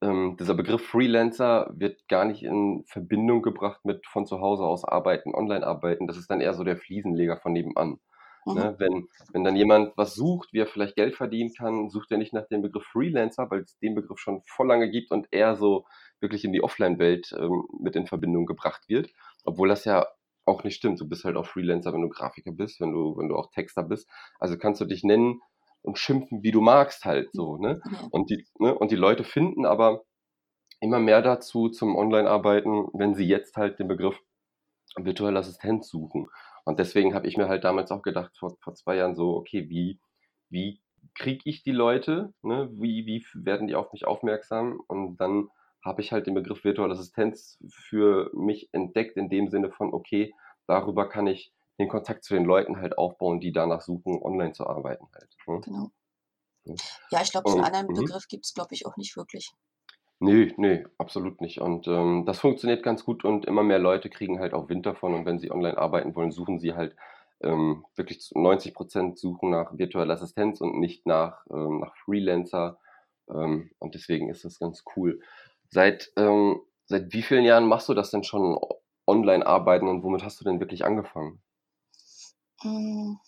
ähm, 0.01 0.37
dieser 0.39 0.53
Begriff 0.53 0.85
Freelancer 0.85 1.71
wird 1.75 2.07
gar 2.07 2.25
nicht 2.25 2.43
in 2.43 2.83
Verbindung 2.85 3.41
gebracht 3.41 3.83
mit 3.83 4.05
von 4.05 4.25
zu 4.25 4.39
Hause 4.39 4.63
aus 4.63 4.85
arbeiten, 4.85 5.33
online 5.33 5.65
arbeiten. 5.65 6.07
Das 6.07 6.17
ist 6.17 6.29
dann 6.29 6.39
eher 6.39 6.53
so 6.53 6.63
der 6.63 6.77
Fliesenleger 6.77 7.37
von 7.37 7.51
nebenan. 7.51 7.99
Mhm. 8.45 8.53
Ne? 8.53 8.75
Wenn, 8.77 9.07
wenn 9.31 9.43
dann 9.43 9.55
jemand 9.55 9.97
was 9.97 10.15
sucht, 10.15 10.53
wie 10.53 10.59
er 10.59 10.67
vielleicht 10.67 10.95
Geld 10.95 11.15
verdienen 11.15 11.53
kann, 11.53 11.89
sucht 11.89 12.11
er 12.11 12.17
nicht 12.17 12.33
nach 12.33 12.47
dem 12.47 12.61
Begriff 12.61 12.85
Freelancer, 12.85 13.49
weil 13.49 13.61
es 13.61 13.77
den 13.79 13.95
Begriff 13.95 14.19
schon 14.19 14.41
voll 14.45 14.67
lange 14.67 14.89
gibt 14.89 15.11
und 15.11 15.27
er 15.31 15.55
so 15.55 15.85
wirklich 16.19 16.43
in 16.43 16.53
die 16.53 16.63
Offline-Welt 16.63 17.35
ähm, 17.37 17.65
mit 17.79 17.95
in 17.95 18.07
Verbindung 18.07 18.45
gebracht 18.45 18.87
wird. 18.87 19.11
Obwohl 19.43 19.69
das 19.69 19.85
ja 19.85 20.05
auch 20.45 20.63
nicht 20.63 20.75
stimmt. 20.75 20.99
Du 20.99 21.07
bist 21.07 21.23
halt 21.23 21.37
auch 21.37 21.45
Freelancer, 21.45 21.93
wenn 21.93 22.01
du 22.01 22.09
Grafiker 22.09 22.51
bist, 22.51 22.81
wenn 22.81 22.91
du, 22.91 23.15
wenn 23.17 23.29
du 23.29 23.35
auch 23.35 23.51
Texter 23.51 23.83
bist. 23.83 24.09
Also 24.39 24.57
kannst 24.57 24.81
du 24.81 24.85
dich 24.85 25.03
nennen 25.03 25.41
und 25.81 25.97
schimpfen, 25.97 26.43
wie 26.43 26.51
du 26.51 26.59
magst 26.59 27.05
halt 27.05 27.31
so, 27.31 27.57
ne? 27.57 27.81
Und 28.11 28.29
die, 28.29 28.45
ne? 28.57 28.77
Und 28.77 28.91
die 28.91 28.97
Leute 28.97 29.23
finden 29.23 29.65
aber 29.65 30.03
immer 30.81 30.99
mehr 30.99 31.21
dazu 31.21 31.69
zum 31.69 31.95
Online-Arbeiten, 31.95 32.87
wenn 32.93 33.15
sie 33.15 33.25
jetzt 33.25 33.55
halt 33.55 33.79
den 33.79 33.87
Begriff 33.87 34.19
virtuelle 34.97 35.39
Assistenz 35.39 35.89
suchen. 35.89 36.27
Und 36.69 36.77
deswegen 36.77 37.15
habe 37.15 37.27
ich 37.27 37.35
mir 37.35 37.47
halt 37.47 37.63
damals 37.63 37.89
auch 37.89 38.03
gedacht, 38.03 38.37
vor, 38.37 38.55
vor 38.61 38.75
zwei 38.75 38.97
Jahren 38.97 39.15
so, 39.15 39.35
okay, 39.35 39.67
wie, 39.69 39.99
wie 40.49 40.79
kriege 41.15 41.41
ich 41.45 41.63
die 41.63 41.71
Leute? 41.71 42.31
Ne? 42.43 42.69
Wie, 42.73 43.07
wie 43.07 43.25
werden 43.33 43.65
die 43.65 43.73
auf 43.73 43.91
mich 43.91 44.05
aufmerksam? 44.05 44.79
Und 44.85 45.17
dann 45.17 45.47
habe 45.83 46.01
ich 46.01 46.11
halt 46.11 46.27
den 46.27 46.35
Begriff 46.35 46.63
virtuelle 46.63 46.93
Assistenz 46.93 47.57
für 47.71 48.29
mich 48.35 48.69
entdeckt, 48.71 49.17
in 49.17 49.29
dem 49.29 49.49
Sinne 49.49 49.71
von, 49.71 49.95
okay, 49.95 50.31
darüber 50.67 51.09
kann 51.09 51.25
ich 51.25 51.51
den 51.79 51.89
Kontakt 51.89 52.23
zu 52.23 52.35
den 52.35 52.45
Leuten 52.45 52.77
halt 52.77 52.99
aufbauen, 52.99 53.39
die 53.39 53.51
danach 53.51 53.81
suchen, 53.81 54.21
online 54.21 54.51
zu 54.51 54.67
arbeiten 54.67 55.07
halt. 55.15 55.35
Ne? 55.47 55.61
Genau. 55.61 55.91
Ja, 57.09 57.23
ich 57.23 57.31
glaube, 57.31 57.49
so 57.49 57.55
einen 57.55 57.65
anderen 57.65 57.87
mhm. 57.87 57.95
Begriff 57.95 58.27
gibt 58.27 58.45
es, 58.45 58.53
glaube 58.53 58.75
ich, 58.75 58.85
auch 58.85 58.95
nicht 58.95 59.17
wirklich. 59.17 59.53
Nee, 60.21 60.53
nee, 60.57 60.85
absolut 60.97 61.39
nicht. 61.39 61.61
Und 61.61 61.87
ähm, 61.87 62.25
das 62.25 62.39
funktioniert 62.39 62.83
ganz 62.83 63.05
gut 63.05 63.23
und 63.23 63.45
immer 63.45 63.63
mehr 63.63 63.79
Leute 63.79 64.09
kriegen 64.09 64.39
halt 64.39 64.53
auch 64.53 64.67
Wind 64.67 64.85
davon 64.85 65.13
und 65.13 65.25
wenn 65.25 65.39
sie 65.39 65.51
online 65.51 65.77
arbeiten 65.77 66.13
wollen, 66.15 66.31
suchen 66.31 66.59
sie 66.59 66.73
halt 66.75 66.95
ähm, 67.41 67.85
wirklich 67.95 68.29
90 68.33 68.73
Prozent 68.73 69.17
suchen 69.17 69.51
nach 69.51 69.77
virtueller 69.77 70.13
Assistenz 70.15 70.59
und 70.59 70.77
nicht 70.77 71.05
nach, 71.05 71.45
ähm, 71.49 71.79
nach 71.79 71.95
Freelancer. 72.03 72.79
Ähm, 73.29 73.71
und 73.79 73.95
deswegen 73.95 74.29
ist 74.29 74.43
das 74.43 74.59
ganz 74.59 74.83
cool. 74.95 75.21
Seit, 75.69 76.11
ähm, 76.17 76.59
seit 76.85 77.13
wie 77.13 77.21
vielen 77.21 77.45
Jahren 77.45 77.67
machst 77.67 77.87
du 77.87 77.93
das 77.93 78.11
denn 78.11 78.23
schon 78.23 78.59
online 79.07 79.45
arbeiten 79.45 79.87
und 79.87 80.03
womit 80.03 80.23
hast 80.23 80.39
du 80.41 80.43
denn 80.43 80.59
wirklich 80.59 80.83
angefangen? 80.83 81.41
Hm, 82.61 83.19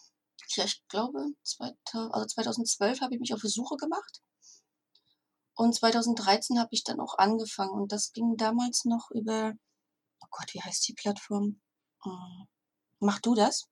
ja, 0.55 0.65
ich 0.65 0.83
glaube, 0.89 1.19
2000, 1.43 2.13
also 2.13 2.25
2012 2.25 2.99
habe 2.99 3.13
ich 3.13 3.21
mich 3.21 3.33
auf 3.33 3.39
die 3.39 3.47
Suche 3.47 3.77
gemacht. 3.77 4.21
Und 5.61 5.75
2013 5.75 6.57
habe 6.57 6.69
ich 6.71 6.83
dann 6.83 6.99
auch 6.99 7.19
angefangen. 7.19 7.79
Und 7.79 7.91
das 7.91 8.13
ging 8.13 8.35
damals 8.35 8.83
noch 8.85 9.11
über, 9.11 9.53
oh 10.19 10.27
Gott, 10.31 10.55
wie 10.55 10.61
heißt 10.61 10.87
die 10.87 10.95
Plattform? 10.95 11.61
Hm, 12.01 12.47
mach 12.99 13.19
du 13.19 13.35
das? 13.35 13.67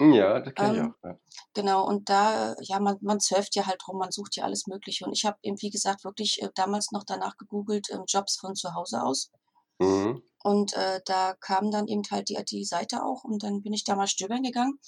Ja, 0.00 0.40
das 0.40 0.54
kenne 0.54 0.74
ich 0.74 0.78
Ähm, 0.80 0.92
auch, 0.92 1.08
ja. 1.08 1.18
genau, 1.54 1.86
und 1.86 2.10
da, 2.10 2.54
ja, 2.60 2.78
man, 2.78 2.98
man 3.00 3.20
surft 3.20 3.56
ja 3.56 3.64
halt 3.64 3.88
rum, 3.88 3.96
man 3.96 4.12
sucht 4.12 4.36
ja 4.36 4.44
alles 4.44 4.66
Mögliche. 4.66 5.06
Und 5.06 5.14
ich 5.14 5.24
habe 5.24 5.38
eben, 5.40 5.56
wie 5.62 5.70
gesagt, 5.70 6.04
wirklich 6.04 6.42
äh, 6.42 6.50
damals 6.54 6.92
noch 6.92 7.04
danach 7.04 7.38
gegoogelt, 7.38 7.88
ähm, 7.90 8.04
Jobs 8.06 8.36
von 8.36 8.54
zu 8.54 8.74
Hause 8.74 9.02
aus. 9.02 9.30
Mhm. 9.78 10.22
Und 10.42 10.74
äh, 10.74 11.00
da 11.06 11.36
kam 11.40 11.70
dann 11.70 11.88
eben 11.88 12.02
halt 12.10 12.28
die, 12.28 12.44
die 12.44 12.66
Seite 12.66 13.02
auch 13.02 13.24
und 13.24 13.42
dann 13.42 13.62
bin 13.62 13.72
ich 13.72 13.84
da 13.84 13.96
mal 13.96 14.08
stöbern 14.08 14.42
gegangen 14.42 14.78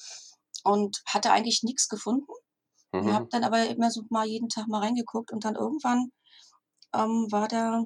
und 0.64 1.02
hatte 1.06 1.32
eigentlich 1.32 1.62
nichts 1.62 1.88
gefunden. 1.88 2.30
Und 3.00 3.12
habe 3.12 3.24
mhm. 3.24 3.30
dann 3.30 3.44
aber 3.44 3.66
immer 3.68 3.90
so 3.90 4.02
mal 4.10 4.26
jeden 4.26 4.48
Tag 4.48 4.68
mal 4.68 4.80
reingeguckt 4.80 5.32
und 5.32 5.44
dann 5.44 5.56
irgendwann 5.56 6.10
ähm, 6.94 7.26
war 7.30 7.48
da 7.48 7.84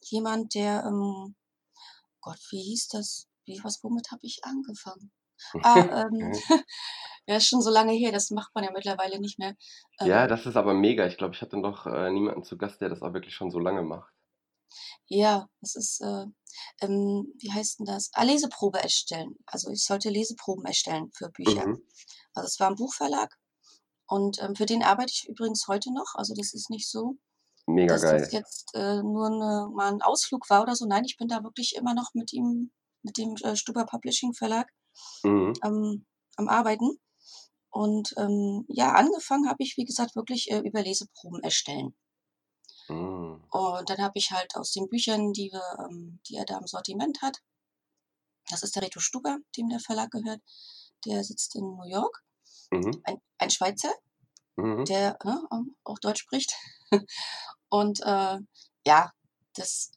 jemand, 0.00 0.54
der, 0.54 0.84
ähm, 0.86 1.34
Gott, 2.20 2.38
wie 2.50 2.62
hieß 2.62 2.88
das? 2.88 3.26
Wie, 3.44 3.60
was, 3.62 3.82
womit 3.82 4.10
habe 4.10 4.20
ich 4.22 4.40
angefangen? 4.44 5.12
Ah, 5.62 5.74
ähm, 6.12 6.32
ja, 7.26 7.36
ist 7.36 7.46
schon 7.46 7.62
so 7.62 7.70
lange 7.70 7.92
her, 7.92 8.12
das 8.12 8.30
macht 8.30 8.54
man 8.54 8.64
ja 8.64 8.70
mittlerweile 8.72 9.20
nicht 9.20 9.38
mehr. 9.38 9.54
Ja, 10.00 10.24
ähm, 10.24 10.28
das 10.28 10.46
ist 10.46 10.56
aber 10.56 10.74
mega. 10.74 11.06
Ich 11.06 11.16
glaube, 11.16 11.34
ich 11.34 11.42
hatte 11.42 11.58
noch 11.58 11.86
äh, 11.86 12.10
niemanden 12.10 12.44
zu 12.44 12.56
Gast, 12.56 12.80
der 12.80 12.88
das 12.88 13.02
auch 13.02 13.12
wirklich 13.12 13.34
schon 13.34 13.50
so 13.50 13.58
lange 13.58 13.82
macht. 13.82 14.12
ja, 15.06 15.46
das 15.60 15.74
ist, 15.74 16.00
äh, 16.00 16.26
ähm, 16.80 17.32
wie 17.38 17.52
heißt 17.52 17.80
denn 17.80 17.86
das? 17.86 18.10
Ah, 18.14 18.24
Leseprobe 18.24 18.78
erstellen. 18.82 19.36
Also 19.46 19.70
ich 19.70 19.84
sollte 19.84 20.10
Leseproben 20.10 20.64
erstellen 20.64 21.10
für 21.12 21.30
Bücher. 21.30 21.66
Mhm. 21.66 21.82
Also 22.34 22.46
es 22.46 22.58
war 22.58 22.68
ein 22.68 22.76
Buchverlag 22.76 23.36
und 24.06 24.42
ähm, 24.42 24.54
für 24.54 24.66
den 24.66 24.82
arbeite 24.82 25.12
ich 25.12 25.28
übrigens 25.28 25.66
heute 25.68 25.92
noch. 25.92 26.14
Also 26.14 26.34
das 26.34 26.54
ist 26.54 26.70
nicht 26.70 26.88
so, 26.88 27.16
Mega 27.66 27.94
dass 27.94 28.02
das 28.02 28.32
jetzt 28.32 28.74
äh, 28.74 29.02
nur 29.02 29.26
eine, 29.26 29.68
mal 29.74 29.92
ein 29.92 30.02
Ausflug 30.02 30.48
war 30.50 30.62
oder 30.62 30.76
so. 30.76 30.86
Nein, 30.86 31.04
ich 31.04 31.16
bin 31.16 31.28
da 31.28 31.42
wirklich 31.42 31.74
immer 31.76 31.94
noch 31.94 32.12
mit 32.14 32.32
ihm, 32.32 32.70
mit 33.02 33.16
dem 33.18 33.34
äh, 33.42 33.56
Stuber 33.56 33.86
Publishing 33.86 34.34
Verlag 34.34 34.68
Mhm. 35.22 35.54
am, 35.60 36.06
am 36.36 36.48
Arbeiten. 36.48 37.00
Und 37.70 38.14
ähm, 38.16 38.64
ja, 38.68 38.92
angefangen 38.92 39.48
habe 39.48 39.62
ich, 39.62 39.76
wie 39.76 39.84
gesagt, 39.84 40.14
wirklich 40.14 40.50
äh, 40.50 40.60
über 40.60 40.82
Leseproben 40.82 41.42
erstellen. 41.42 41.96
Mhm. 42.88 43.44
Und 43.50 43.90
dann 43.90 43.98
habe 43.98 44.16
ich 44.16 44.30
halt 44.30 44.54
aus 44.56 44.72
den 44.72 44.88
Büchern, 44.88 45.32
die, 45.32 45.50
wir, 45.50 45.86
ähm, 45.88 46.20
die 46.28 46.36
er 46.36 46.44
da 46.44 46.58
im 46.58 46.66
Sortiment 46.66 47.20
hat, 47.22 47.38
das 48.50 48.62
ist 48.62 48.76
der 48.76 48.82
Reto 48.82 49.00
Stuber, 49.00 49.38
dem 49.56 49.68
der 49.70 49.80
Verlag 49.80 50.10
gehört, 50.10 50.40
der 51.06 51.24
sitzt 51.24 51.56
in 51.56 51.64
New 51.64 51.88
York, 51.88 52.22
Mhm. 52.74 53.00
ein, 53.04 53.20
ein 53.38 53.50
Schweizer, 53.50 53.92
Mhm. 54.56 54.84
der 54.84 55.18
ne, 55.24 55.42
auch 55.84 55.98
Deutsch 55.98 56.20
spricht. 56.20 56.54
Und 57.68 58.00
äh, 58.02 58.38
ja, 58.86 59.10
das, 59.54 59.90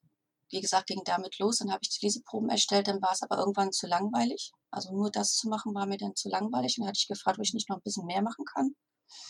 wie 0.50 0.62
gesagt, 0.62 0.88
ging 0.88 1.02
damit 1.06 1.38
los. 1.40 1.58
Dann 1.60 1.72
habe 1.72 1.80
ich 1.84 1.90
die 1.90 2.06
Leseproben 2.06 2.50
erstellt, 2.50 2.88
dann 2.88 3.02
war 3.02 3.12
es 3.12 3.22
aber 3.22 3.38
irgendwann 3.38 3.72
zu 3.72 3.88
langweilig. 3.88 4.52
Also 4.72 4.92
nur 4.94 5.12
das 5.12 5.36
zu 5.36 5.48
machen 5.50 5.74
war 5.76 5.86
mir 5.86 5.98
dann 5.98 6.16
zu 6.16 6.30
langweilig. 6.30 6.78
Und 6.78 6.84
dann 6.84 6.90
hatte 6.90 7.00
ich 7.00 7.08
gefragt, 7.08 7.38
ob 7.38 7.44
ich 7.44 7.54
nicht 7.54 7.70
noch 7.70 7.78
ein 7.78 7.84
bisschen 7.84 8.06
mehr 8.06 8.22
machen 8.22 8.46
kann. 8.46 8.76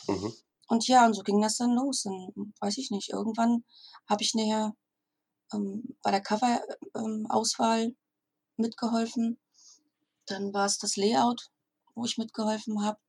Mhm. 0.08 0.34
Und 0.70 0.88
ja, 0.88 1.06
und 1.06 1.13
so 1.13 1.24
ging 1.24 1.42
das 1.42 1.58
dann 1.58 1.72
los. 1.72 2.06
Und 2.06 2.54
weiß 2.60 2.77
ich 2.77 2.92
nicht, 2.92 3.10
irgendwann 3.10 3.63
habe 4.10 4.24
ich 4.24 4.34
näher 4.34 4.74
ähm, 5.54 5.98
bei 6.04 6.12
der 6.12 6.22
Cover-Auswahl 6.22 7.82
ähm, 7.84 7.98
mitgeholfen. 8.58 9.39
Dann 10.25 10.54
war 10.54 10.66
es 10.66 10.77
das 10.77 10.96
Layout, 10.98 11.50
wo 11.96 12.06
ich 12.06 12.18
mitgeholfen 12.18 12.84
habe. 12.84 13.00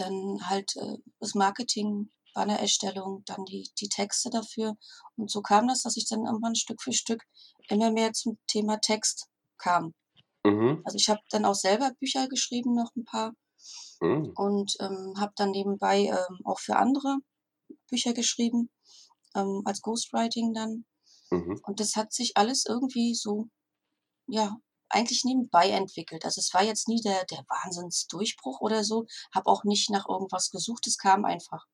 Dann 0.00 0.48
halt 0.48 0.74
äh, 0.76 0.96
das 1.18 1.34
Marketing, 1.34 2.10
Bannererstellung, 2.34 3.22
dann 3.26 3.44
die, 3.44 3.70
die 3.78 3.88
Texte 3.88 4.30
dafür. 4.30 4.76
Und 5.16 5.30
so 5.30 5.42
kam 5.42 5.68
das, 5.68 5.82
dass 5.82 5.96
ich 5.96 6.08
dann 6.08 6.26
irgendwann 6.26 6.54
Stück 6.54 6.82
für 6.82 6.92
Stück 6.92 7.22
immer 7.68 7.90
mehr 7.90 8.12
zum 8.12 8.38
Thema 8.46 8.78
Text 8.78 9.28
kam. 9.58 9.94
Mhm. 10.44 10.82
Also 10.84 10.96
ich 10.96 11.08
habe 11.08 11.20
dann 11.30 11.44
auch 11.44 11.54
selber 11.54 11.92
Bücher 11.98 12.28
geschrieben, 12.28 12.74
noch 12.74 12.90
ein 12.96 13.04
paar. 13.04 13.32
Mhm. 14.00 14.32
Und 14.36 14.76
ähm, 14.80 15.14
habe 15.18 15.32
dann 15.36 15.50
nebenbei 15.50 16.04
ähm, 16.04 16.40
auch 16.44 16.58
für 16.58 16.76
andere 16.76 17.18
Bücher 17.88 18.14
geschrieben, 18.14 18.70
ähm, 19.34 19.62
als 19.64 19.82
Ghostwriting 19.82 20.54
dann. 20.54 20.84
Mhm. 21.30 21.60
Und 21.64 21.80
das 21.80 21.96
hat 21.96 22.12
sich 22.12 22.36
alles 22.36 22.64
irgendwie 22.66 23.14
so, 23.14 23.48
ja, 24.26 24.56
eigentlich 24.90 25.24
nebenbei 25.24 25.70
entwickelt. 25.70 26.24
Also 26.24 26.40
es 26.40 26.52
war 26.54 26.62
jetzt 26.64 26.88
nie 26.88 27.00
der, 27.02 27.24
der 27.26 27.44
Wahnsinnsdurchbruch 27.48 28.60
oder 28.60 28.84
so, 28.84 29.06
habe 29.34 29.46
auch 29.50 29.64
nicht 29.64 29.90
nach 29.90 30.08
irgendwas 30.08 30.50
gesucht, 30.50 30.86
es 30.86 30.98
kam 30.98 31.24
einfach. 31.24 31.66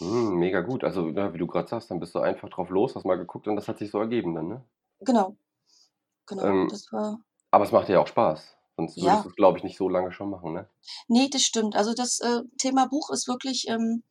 Mhm, 0.00 0.38
mega 0.38 0.60
gut. 0.60 0.84
Also, 0.84 1.08
ja, 1.08 1.32
wie 1.32 1.38
du 1.38 1.46
gerade 1.46 1.66
sagst, 1.68 1.90
dann 1.90 1.98
bist 2.00 2.14
du 2.14 2.18
einfach 2.18 2.50
drauf 2.50 2.68
los, 2.68 2.94
hast 2.94 3.04
mal 3.06 3.16
geguckt 3.16 3.48
und 3.48 3.56
das 3.56 3.68
hat 3.68 3.78
sich 3.78 3.90
so 3.90 4.00
ergeben 4.00 4.34
dann, 4.34 4.48
ne? 4.48 4.64
Genau. 5.00 5.36
Genau, 6.26 6.56
Ähm, 6.56 6.68
das 6.68 6.92
war 6.92 7.20
aber 7.52 7.64
es 7.64 7.72
macht 7.72 7.88
dir 7.88 8.00
auch 8.00 8.06
Spaß. 8.08 8.58
Sonst 8.76 9.00
würdest 9.00 9.24
Ja. 9.24 9.26
du 9.26 9.30
es, 9.30 9.36
glaube 9.36 9.58
ich, 9.58 9.64
nicht 9.64 9.76
so 9.78 9.88
lange 9.88 10.12
schon 10.12 10.30
machen, 10.30 10.52
ne? 10.54 10.68
Ne, 11.08 11.28
das 11.30 11.42
stimmt. 11.44 11.76
Also, 11.76 11.94
das, 11.94 12.18
äh, 12.20 12.40
Thema 12.58 12.86
Buch 12.86 13.10
ist 13.10 13.28
wirklich, 13.28 13.68
ähm, 13.68 14.02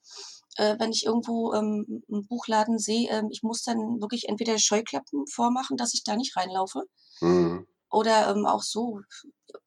äh, 0.57 0.75
wenn 0.79 0.91
ich 0.91 1.05
irgendwo, 1.05 1.53
ähm, 1.53 2.03
'n 2.09 2.27
Buchladen 2.27 2.79
sehe, 2.79 3.09
ähm, 3.09 3.27
ich 3.31 3.43
muss 3.43 3.63
dann 3.63 3.99
wirklich 4.01 4.29
entweder 4.29 4.57
Scheuklappen 4.59 5.27
vormachen, 5.27 5.77
dass 5.77 5.93
ich 5.93 6.03
da 6.03 6.15
nicht 6.15 6.35
reinlaufe 6.37 6.83
Mhm. 7.21 7.65
Oder, 7.91 8.29
ähm, 8.29 8.45
auch 8.45 8.63
so, 8.63 9.01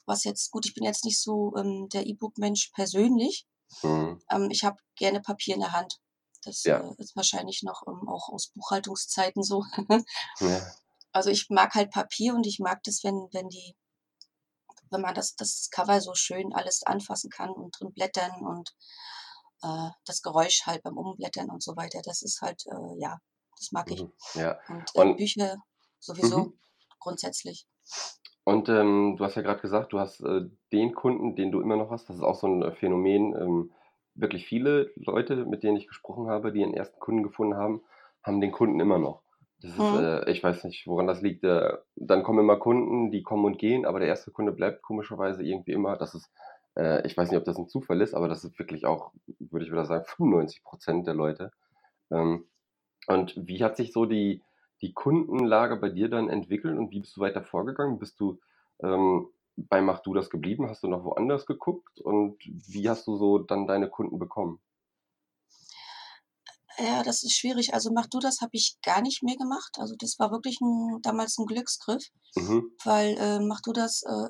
was 0.06 0.24
jetzt 0.24 0.50
gut, 0.50 0.66
ich 0.66 0.74
bin 0.74 0.84
jetzt 0.84 1.04
nicht 1.04 1.20
so, 1.20 1.54
ähm, 1.56 1.88
der 1.90 2.06
E-Book-Mensch 2.06 2.70
persönlich. 2.74 3.46
Mhm. 3.82 4.20
Ähm, 4.30 4.50
ich 4.50 4.64
habe 4.64 4.78
gerne 4.96 5.20
Papier 5.20 5.54
in 5.54 5.60
der 5.60 5.72
Hand. 5.72 6.00
Das, 6.42 6.64
Ja. 6.64 6.78
äh, 6.80 6.94
ist 6.98 7.16
wahrscheinlich 7.16 7.62
noch, 7.62 7.82
ähm, 7.86 8.08
auch 8.08 8.28
aus 8.30 8.48
Buchhaltungszeiten 8.54 9.42
so. 9.42 9.64
Ja. 10.40 10.60
Also 11.12 11.30
ich 11.30 11.48
mag 11.48 11.74
halt 11.74 11.92
Papier 11.92 12.34
und 12.34 12.46
ich 12.46 12.58
mag 12.58 12.82
das, 12.82 13.04
wenn, 13.04 13.28
wenn 13.32 13.48
die, 13.48 13.76
wenn 14.90 15.00
man 15.00 15.14
das, 15.14 15.36
das 15.36 15.68
Cover 15.70 16.00
so 16.00 16.14
schön 16.14 16.52
alles 16.52 16.82
anfassen 16.82 17.30
kann 17.30 17.50
und 17.50 17.78
drin 17.78 17.92
blättern 17.92 18.44
und 18.44 18.74
äh, 19.62 19.90
das 20.04 20.22
Geräusch 20.22 20.66
halt 20.66 20.82
beim 20.82 20.98
Umblättern 20.98 21.50
und 21.50 21.62
so 21.62 21.76
weiter. 21.76 22.00
Das 22.02 22.22
ist 22.22 22.40
halt, 22.40 22.64
äh, 22.66 23.00
ja, 23.00 23.18
das 23.58 23.70
mag 23.70 23.90
ich. 23.90 24.02
Mhm, 24.02 24.12
ja. 24.34 24.58
Und, 24.68 24.90
äh, 24.94 25.00
und 25.00 25.16
Bücher 25.16 25.56
sowieso 26.00 26.38
mhm. 26.38 26.60
grundsätzlich. 26.98 27.66
Und 28.44 28.68
ähm, 28.68 29.16
du 29.16 29.24
hast 29.24 29.36
ja 29.36 29.42
gerade 29.42 29.60
gesagt, 29.60 29.92
du 29.92 29.98
hast 29.98 30.20
äh, 30.20 30.42
den 30.72 30.94
Kunden, 30.94 31.34
den 31.34 31.50
du 31.50 31.60
immer 31.60 31.76
noch 31.76 31.90
hast, 31.90 32.08
das 32.08 32.16
ist 32.16 32.22
auch 32.22 32.34
so 32.34 32.46
ein 32.46 32.62
äh, 32.62 32.72
Phänomen. 32.72 33.34
Ähm, 33.34 33.72
wirklich 34.14 34.46
viele 34.46 34.92
Leute, 34.96 35.46
mit 35.46 35.62
denen 35.62 35.76
ich 35.76 35.88
gesprochen 35.88 36.28
habe, 36.28 36.52
die 36.52 36.60
ihren 36.60 36.74
ersten 36.74 37.00
Kunden 37.00 37.22
gefunden 37.22 37.56
haben, 37.56 37.82
haben 38.22 38.40
den 38.40 38.52
Kunden 38.52 38.80
immer 38.80 38.98
noch. 38.98 39.22
Das 39.62 39.76
ist, 39.76 39.92
Mhm. 39.92 39.98
äh, 39.98 40.30
ich 40.30 40.42
weiß 40.42 40.64
nicht, 40.64 40.86
woran 40.86 41.06
das 41.06 41.22
liegt. 41.22 41.42
Äh, 41.44 41.78
dann 41.96 42.22
kommen 42.22 42.40
immer 42.40 42.58
Kunden, 42.58 43.10
die 43.10 43.22
kommen 43.22 43.46
und 43.46 43.58
gehen, 43.58 43.86
aber 43.86 43.98
der 43.98 44.08
erste 44.08 44.30
Kunde 44.30 44.52
bleibt 44.52 44.82
komischerweise 44.82 45.42
irgendwie 45.42 45.72
immer. 45.72 45.96
Das 45.96 46.14
ist, 46.14 46.30
äh, 46.76 47.06
ich 47.06 47.16
weiß 47.16 47.30
nicht, 47.30 47.38
ob 47.38 47.44
das 47.46 47.56
ein 47.56 47.68
Zufall 47.68 48.02
ist, 48.02 48.12
aber 48.14 48.28
das 48.28 48.44
ist 48.44 48.58
wirklich 48.58 48.84
auch, 48.84 49.12
würde 49.38 49.64
ich 49.64 49.72
wieder 49.72 49.86
sagen, 49.86 50.04
95 50.04 50.62
Prozent 50.64 51.06
der 51.06 51.14
Leute. 51.14 51.50
Ähm, 52.10 52.46
und 53.06 53.34
wie 53.36 53.62
hat 53.64 53.76
sich 53.76 53.92
so 53.92 54.06
die, 54.06 54.42
die 54.82 54.92
Kundenlage 54.92 55.76
bei 55.76 55.90
dir 55.90 56.08
dann 56.08 56.28
entwickelt 56.28 56.78
und 56.78 56.90
wie 56.90 57.00
bist 57.00 57.16
du 57.16 57.20
weiter 57.20 57.42
vorgegangen? 57.42 57.98
Bist 57.98 58.20
du 58.20 58.40
ähm, 58.82 59.28
bei 59.56 59.80
Mach 59.82 60.00
du 60.00 60.14
das 60.14 60.30
geblieben? 60.30 60.68
Hast 60.68 60.82
du 60.82 60.88
noch 60.88 61.04
woanders 61.04 61.46
geguckt? 61.46 62.00
Und 62.00 62.38
wie 62.44 62.88
hast 62.88 63.06
du 63.06 63.16
so 63.16 63.38
dann 63.38 63.66
deine 63.66 63.88
Kunden 63.88 64.18
bekommen? 64.18 64.60
Ja, 66.78 67.02
das 67.04 67.22
ist 67.22 67.36
schwierig. 67.36 67.72
Also 67.74 67.90
mach 67.92 68.06
du 68.08 68.18
das 68.18 68.40
habe 68.40 68.50
ich 68.54 68.76
gar 68.82 69.00
nicht 69.02 69.22
mehr 69.22 69.36
gemacht. 69.36 69.76
Also 69.78 69.94
das 69.98 70.18
war 70.18 70.30
wirklich 70.32 70.58
'n 70.60 71.00
damals 71.02 71.38
ein 71.38 71.46
Glücksgriff, 71.46 72.04
Mhm. 72.36 72.74
weil, 72.84 73.16
äh, 73.18 73.40
mach 73.40 73.60
du 73.62 73.72
das, 73.72 74.02
äh, 74.04 74.28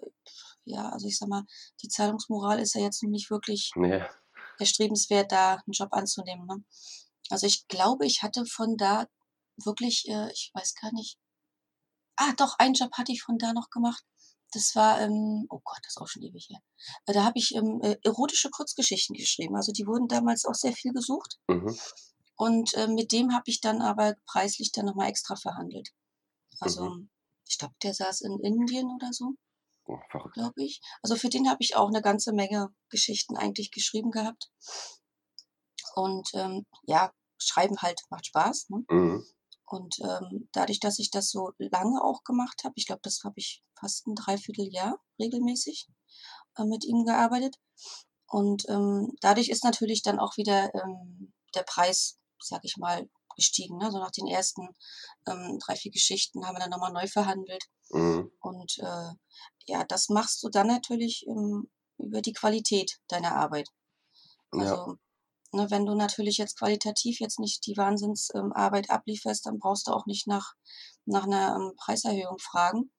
ja, 0.65 0.91
also 0.91 1.07
ich 1.09 1.19
sag 1.19 1.29
mal, 1.29 1.45
die 1.83 1.89
Zahlungsmoral 1.89 2.61
ist 2.61 2.75
ja 2.75 2.83
jetzt 2.83 3.03
nicht 3.05 3.31
wirklich 3.31 3.77
Ne. 3.77 4.09
erstrebenswert, 4.59 5.33
da 5.33 5.55
einen 5.57 5.73
Job 5.73 5.91
anzunehmen, 5.93 6.47
ne? 6.47 6.65
Also 7.31 7.47
ich 7.47 7.69
glaube, 7.69 8.07
ich 8.07 8.23
hatte 8.23 8.47
von 8.47 8.77
da 8.79 9.07
wirklich, 9.57 10.09
äh, 10.09 10.31
ich 10.33 10.51
weiß 10.55 10.75
gar 10.75 10.93
nicht 10.93 11.19
ah 12.17 12.33
doch, 12.37 12.59
einen 12.59 12.75
Job 12.75 12.93
hatte 12.95 13.13
ich 13.13 13.23
von 13.23 13.39
da 13.39 13.53
noch 13.53 13.71
gemacht. 13.71 14.05
das 14.53 14.77
war, 14.77 15.01
ähm, 15.01 15.47
oh 15.51 15.61
Gott, 15.65 15.81
das 15.83 15.95
ist 15.95 16.01
auch 16.01 16.07
schon 16.07 16.23
ewig 16.23 16.49
her. 16.49 16.61
Äh, 17.07 17.13
da 17.13 17.25
habe 17.25 17.39
ich 17.39 17.57
ähm, 17.57 17.81
äh, 17.83 17.97
erotische 18.05 18.51
Kurzgeschichten 18.51 19.17
geschrieben. 19.17 19.57
Also 19.57 19.73
die 19.73 19.85
wurden 19.85 20.07
damals 20.07 20.45
auch 20.45 20.55
sehr 20.55 20.73
viel 20.73 20.93
gesucht. 20.93 21.41
Mhm. 21.49 21.77
Und 22.37 22.73
äh, 22.75 22.87
mit 22.87 23.11
dem 23.11 23.35
habe 23.35 23.45
ich 23.47 23.61
dann 23.61 23.83
aber 23.83 24.15
preislich 24.27 24.71
dann 24.71 24.87
nochmal 24.87 25.09
extra 25.09 25.35
verhandelt. 25.35 25.91
Also 26.61 26.85
mhm. 26.85 27.11
ich 27.49 27.59
glaube, 27.59 27.75
der 27.83 27.95
saß 27.95 28.21
in 28.21 28.39
Indien 28.41 28.87
oder 28.95 29.13
so. 29.13 29.33
Oh, 29.87 29.99
glaube 30.33 30.63
ich. 30.63 30.81
Also 31.03 31.17
für 31.17 31.29
den 31.29 31.49
habe 31.49 31.59
ich 31.61 31.75
auch 31.75 31.89
eine 31.89 32.01
ganze 32.01 32.33
Menge 32.33 32.69
Geschichten 32.91 33.37
eigentlich 33.37 33.73
geschrieben 33.73 34.13
gehabt. 34.13 34.53
Und 35.97 36.29
ähm, 36.35 36.65
ja, 36.85 37.13
schreiben 37.39 37.83
halt 37.83 38.01
macht 38.09 38.27
Spaß. 38.27 38.71
Ne? 38.71 38.85
Mhm. 38.89 39.27
Und 39.67 39.99
ähm, 40.01 40.49
dadurch, 40.53 40.81
dass 40.81 40.99
ich 40.99 41.11
das 41.11 41.31
so 41.31 41.53
lange 41.59 42.03
auch 42.03 42.23
gemacht 42.25 42.63
habe, 42.65 42.75
ich 42.77 42.87
glaube, 42.87 43.01
das 43.03 43.23
habe 43.25 43.35
ich 43.37 43.63
fast 43.79 44.07
ein 44.07 44.15
Dreivierteljahr 44.15 44.99
regelmäßig 45.19 45.89
äh, 46.59 46.65
mit 46.65 46.85
ihm 46.85 47.05
gearbeitet. 47.05 47.57
Und 48.27 48.69
ähm, 48.69 49.17
dadurch 49.21 49.49
ist 49.49 49.65
natürlich 49.65 50.03
dann 50.03 50.19
auch 50.19 50.37
wieder 50.37 50.75
ähm, 50.75 51.33
der 51.55 51.63
Preis, 51.63 52.19
sag 52.41 52.65
ich 52.65 52.77
mal, 52.77 53.09
gestiegen. 53.37 53.79
Ne? 53.79 53.91
So 53.91 53.99
nach 53.99 54.11
den 54.11 54.27
ersten 54.27 54.69
ähm, 55.27 55.59
drei, 55.65 55.77
vier 55.77 55.93
Geschichten 55.93 56.47
haben 56.47 56.57
wir 56.57 56.61
dann 56.61 56.71
nochmal 56.71 56.93
neu 56.93 57.07
verhandelt. 57.07 57.65
Mhm. 57.91 58.31
Und 58.41 58.79
äh, 58.79 59.13
ja, 59.67 59.85
das 59.85 60.09
machst 60.09 60.43
du 60.43 60.49
dann 60.49 60.67
natürlich 60.67 61.27
ähm, 61.27 61.71
über 61.99 62.23
die 62.23 62.33
Qualität 62.33 62.99
deiner 63.09 63.35
Arbeit. 63.35 63.69
Also 64.51 64.75
ja. 64.75 64.95
Ne, 65.55 65.71
wenn 65.71 65.87
du 65.87 65.95
natürlich 65.95 66.37
jetzt 66.37 66.59
qualitativ 66.59 67.21
jetzt 67.21 67.39
nicht 67.39 67.65
die 67.67 67.77
Wahnsinnsarbeit 67.77 68.87
ähm, 68.89 68.97
ablieferst, 68.97 69.47
dann 69.47 69.61
brauchst 69.61 69.87
du 69.87 69.93
auch 69.93 70.05
nicht 70.05 70.27
nach, 70.27 70.55
nach 71.05 71.25
einer 71.25 71.55
ähm, 71.55 71.75
Preiserhöhung 71.77 72.39
fragen. 72.41 72.91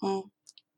Mhm. 0.00 0.30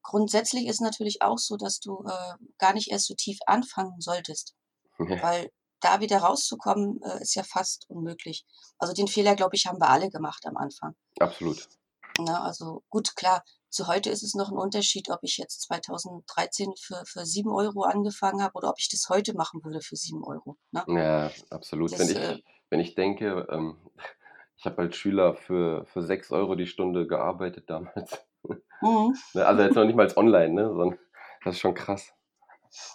Grundsätzlich 0.02 0.66
ist 0.66 0.80
natürlich 0.80 1.20
auch 1.20 1.36
so, 1.36 1.58
dass 1.58 1.78
du 1.80 2.02
äh, 2.06 2.34
gar 2.56 2.72
nicht 2.72 2.90
erst 2.90 3.06
so 3.06 3.14
tief 3.14 3.38
anfangen 3.46 4.00
solltest. 4.00 4.54
Ja. 4.98 5.22
Weil 5.22 5.50
da 5.80 6.00
wieder 6.00 6.18
rauszukommen, 6.18 7.02
äh, 7.02 7.20
ist 7.20 7.34
ja 7.34 7.42
fast 7.42 7.84
unmöglich. 7.90 8.46
Also 8.78 8.94
den 8.94 9.08
Fehler, 9.08 9.36
glaube 9.36 9.56
ich, 9.56 9.66
haben 9.66 9.80
wir 9.80 9.90
alle 9.90 10.08
gemacht 10.08 10.46
am 10.46 10.56
Anfang. 10.56 10.96
Absolut. 11.20 11.68
Na, 12.16 12.24
ne, 12.24 12.40
also 12.40 12.82
gut, 12.88 13.14
klar, 13.14 13.44
zu 13.74 13.88
heute 13.88 14.08
ist 14.08 14.22
es 14.22 14.34
noch 14.34 14.50
ein 14.50 14.56
Unterschied, 14.56 15.10
ob 15.10 15.18
ich 15.22 15.36
jetzt 15.36 15.62
2013 15.62 16.74
für, 16.78 17.02
für 17.06 17.26
7 17.26 17.50
Euro 17.50 17.82
angefangen 17.82 18.40
habe 18.40 18.54
oder 18.54 18.70
ob 18.70 18.78
ich 18.78 18.88
das 18.88 19.08
heute 19.08 19.34
machen 19.34 19.64
würde 19.64 19.80
für 19.80 19.96
7 19.96 20.22
Euro. 20.22 20.56
Ne? 20.70 20.84
Ja, 20.86 21.30
absolut. 21.50 21.92
Das, 21.92 21.98
wenn, 21.98 22.08
ich, 22.08 22.16
äh, 22.16 22.38
wenn 22.70 22.80
ich 22.80 22.94
denke, 22.94 23.46
ähm, 23.50 23.76
ich 24.56 24.64
habe 24.64 24.78
als 24.78 24.96
Schüler 24.96 25.34
für, 25.34 25.84
für 25.86 26.02
6 26.02 26.30
Euro 26.30 26.54
die 26.54 26.68
Stunde 26.68 27.06
gearbeitet 27.06 27.68
damals. 27.68 28.12
Mhm. 28.42 29.16
Ne, 29.32 29.46
also 29.46 29.62
jetzt 29.62 29.74
noch 29.74 29.84
nicht 29.86 29.96
mal 29.96 30.02
als 30.02 30.16
online, 30.18 30.52
ne? 30.52 30.68
sondern 30.68 30.98
das 31.42 31.54
ist 31.54 31.60
schon 31.60 31.74
krass. 31.74 32.12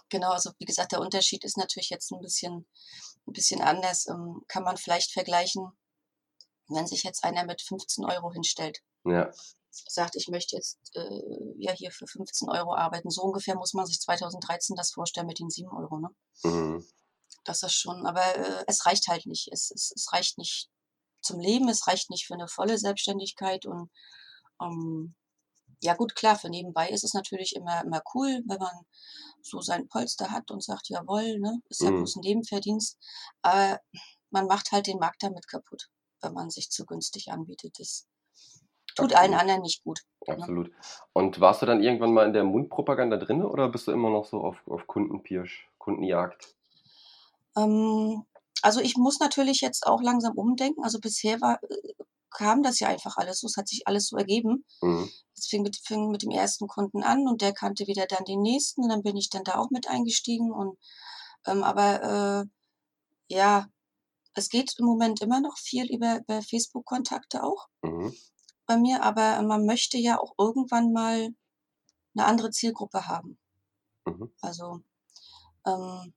Genau, 0.10 0.32
also 0.32 0.52
wie 0.60 0.66
gesagt, 0.66 0.92
der 0.92 1.02
Unterschied 1.02 1.44
ist 1.44 1.58
natürlich 1.58 1.90
jetzt 1.90 2.12
ein 2.12 2.22
bisschen, 2.22 2.68
ein 3.28 3.34
bisschen 3.34 3.60
anders. 3.62 4.08
Ähm, 4.08 4.44
kann 4.48 4.64
man 4.64 4.78
vielleicht 4.78 5.12
vergleichen, 5.12 5.72
wenn 6.68 6.86
sich 6.86 7.04
jetzt 7.04 7.24
einer 7.24 7.44
mit 7.44 7.64
15 7.64 8.06
Euro 8.06 8.32
hinstellt. 8.32 8.84
Ja 9.04 9.32
sagt, 9.72 10.16
ich 10.16 10.28
möchte 10.28 10.56
jetzt 10.56 10.78
äh, 10.96 11.22
ja 11.58 11.72
hier 11.74 11.92
für 11.92 12.08
15 12.08 12.50
Euro 12.50 12.76
arbeiten. 12.76 13.10
So 13.10 13.22
ungefähr 13.24 13.56
muss 13.56 13.74
man 13.74 13.86
sich 13.86 14.00
2013 14.00 14.76
das 14.76 14.92
vorstellen 14.92 15.28
mit 15.28 15.40
den 15.40 15.50
7 15.50 15.70
Euro. 15.70 16.00
Ne? 16.00 16.10
Mhm. 16.44 16.86
Das 17.46 17.64
ist 17.64 17.74
schon, 17.74 18.06
aber 18.06 18.24
äh, 18.36 18.64
es 18.68 18.86
reicht 18.86 19.08
halt 19.08 19.26
nicht. 19.26 19.50
Es, 19.52 19.72
es, 19.72 19.92
es 19.96 20.12
reicht 20.12 20.38
nicht 20.38 20.70
zum 21.22 21.40
Leben, 21.40 21.70
es 21.70 21.88
reicht 21.88 22.10
nicht 22.10 22.26
für 22.26 22.34
eine 22.34 22.48
volle 22.48 22.78
Selbstständigkeit 22.78 23.66
und 23.66 23.90
ähm, 24.62 25.16
ja 25.82 25.94
gut, 25.94 26.16
klar, 26.16 26.38
für 26.38 26.50
nebenbei 26.50 26.90
ist 26.90 27.04
es 27.04 27.14
natürlich 27.14 27.56
immer, 27.56 27.84
immer 27.84 28.02
cool, 28.14 28.42
wenn 28.48 28.60
man 28.60 28.86
so 29.42 29.62
sein 29.62 29.88
Polster 29.88 30.32
hat 30.32 30.52
und 30.52 30.64
sagt, 30.64 30.90
jawohl, 30.90 31.40
ne, 31.40 31.62
ist 31.70 31.82
ja 31.82 31.92
mhm. 31.92 31.98
bloß 31.98 32.18
ein 32.18 32.22
Nebenverdienst. 32.22 32.98
Aber 33.42 33.80
man 34.30 34.46
macht 34.48 34.72
halt 34.72 34.88
den 34.88 35.00
Markt 35.00 35.24
damit 35.24 35.48
kaputt, 35.48 35.90
wenn 36.22 36.34
man 36.34 36.50
sich 36.50 36.70
zu 36.70 36.86
günstig 36.86 37.32
anbietet. 37.32 37.80
Das 37.80 38.08
tut 39.00 39.14
allen 39.14 39.34
anderen 39.34 39.62
nicht 39.62 39.84
gut. 39.84 40.02
Ne? 40.28 40.36
Absolut. 40.36 40.72
Und 41.14 41.40
warst 41.40 41.62
du 41.62 41.66
dann 41.66 41.82
irgendwann 41.82 42.14
mal 42.14 42.26
in 42.26 42.34
der 42.34 42.44
Mundpropaganda 42.44 43.18
drin 43.18 43.44
oder 43.44 43.70
bist 43.70 43.88
du 43.88 43.92
immer 43.92 44.10
noch 44.10 44.26
so 44.26 44.42
auf, 44.42 44.58
auf 44.68 44.88
Kundenpirsch, 44.88 45.70
Kundenjagd? 45.78 46.56
Ähm, 47.58 48.26
also 48.62 48.82
ich 48.82 48.98
muss 48.98 49.20
natürlich 49.20 49.62
jetzt 49.62 49.88
auch 49.88 50.02
langsam 50.02 50.34
umdenken. 50.34 50.84
Also 50.84 51.00
bisher 51.00 51.42
war, 51.42 51.62
äh, 51.64 51.94
kam 52.30 52.64
das 52.64 52.80
ja 52.80 52.88
einfach 52.88 53.18
alles 53.18 53.40
so, 53.40 53.48
es 53.48 53.58
hat 53.58 53.68
sich 53.68 53.88
alles 53.88 54.08
so 54.08 54.18
ergeben. 54.18 54.66
Mhm. 54.82 55.10
Es 55.36 55.48
fing 55.48 55.64
mit, 55.64 55.78
fing 55.78 56.10
mit 56.12 56.24
dem 56.24 56.32
ersten 56.32 56.68
Kunden 56.68 57.04
an 57.04 57.28
und 57.28 57.42
der 57.42 57.54
kannte 57.54 57.88
wieder 57.88 58.06
dann 58.06 58.26
den 58.26 58.42
nächsten 58.42 58.84
und 58.84 58.90
dann 58.90 59.04
bin 59.04 59.18
ich 59.18 59.30
dann 59.30 59.44
da 59.44 59.56
auch 59.58 59.70
mit 59.72 59.90
eingestiegen 59.90 60.52
und 60.52 60.78
ähm, 61.48 61.64
aber 61.64 62.44
äh, 63.30 63.34
ja, 63.34 63.68
es 64.36 64.50
geht 64.50 64.76
im 64.78 64.86
Moment 64.86 65.22
immer 65.22 65.40
noch 65.42 65.58
viel 65.58 65.92
über, 65.92 66.20
über 66.20 66.42
Facebook-Kontakte 66.42 67.44
auch. 67.44 67.68
Mhm 67.82 68.14
bei 68.70 68.78
mir, 68.78 69.04
aber 69.04 69.42
man 69.42 69.66
möchte 69.66 69.98
ja 69.98 70.20
auch 70.20 70.36
irgendwann 70.38 70.94
mal 70.94 71.30
eine 72.16 72.26
andere 72.26 72.52
Zielgruppe 72.52 73.08
haben. 73.08 73.40
Mhm. 74.06 74.32
Also, 74.42 74.82
ähm, 75.66 76.14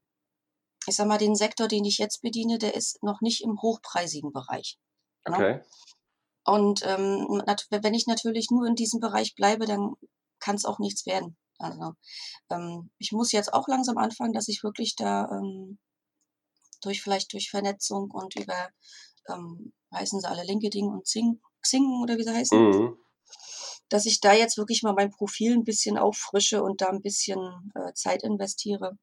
ich 0.87 0.95
sag 0.95 1.09
mal, 1.09 1.17
den 1.17 1.35
Sektor, 1.35 1.67
den 1.67 1.87
ich 1.87 1.97
jetzt 1.97 2.21
bediene, 2.21 2.59
der 2.59 2.75
ist 2.75 3.03
noch 3.03 3.23
nicht 3.23 3.43
im 3.43 3.63
hochpreisigen 3.63 4.33
Bereich. 4.33 4.79
Ne? 5.27 5.35
Okay. 5.35 5.61
Und 6.45 6.85
ähm, 6.85 7.43
wenn 7.71 7.95
ich 7.95 8.07
natürlich 8.07 8.51
nur 8.51 8.67
in 8.67 8.75
diesem 8.75 9.01
Bereich 9.01 9.35
bleibe, 9.35 9.65
dann 9.65 9.95
kann 10.39 10.57
es 10.57 10.67
auch 10.67 10.79
nichts 10.79 11.07
werden. 11.07 11.39
Also 11.59 11.95
ähm, 12.51 12.91
ich 12.99 13.13
muss 13.13 13.33
jetzt 13.33 13.55
auch 13.55 13.67
langsam 13.67 13.97
anfangen, 13.97 14.35
dass 14.35 14.49
ich 14.49 14.63
wirklich 14.63 14.95
da 14.97 15.31
ähm, 15.31 15.79
durch 16.83 17.01
vielleicht 17.01 17.33
durch 17.33 17.49
Vernetzung 17.49 18.11
und 18.11 18.35
über 18.37 18.69
ähm, 19.29 19.73
heißen 19.95 20.21
sie 20.21 20.29
alle 20.29 20.43
LinkedIn 20.43 20.89
und 20.89 21.07
Zing 21.07 21.41
Xing 21.63 22.03
oder 22.03 22.17
wie 22.17 22.25
sie 22.25 22.35
heißen. 22.35 22.59
Mhm. 22.59 22.97
Dass 23.89 24.07
ich 24.07 24.21
da 24.21 24.33
jetzt 24.33 24.57
wirklich 24.57 24.83
mal 24.83 24.95
mein 24.95 25.11
Profil 25.11 25.53
ein 25.53 25.65
bisschen 25.65 25.99
auffrische 25.99 26.63
und 26.63 26.81
da 26.81 26.89
ein 26.89 27.03
bisschen 27.03 27.73
äh, 27.75 27.93
Zeit 27.95 28.23
investiere. 28.23 28.99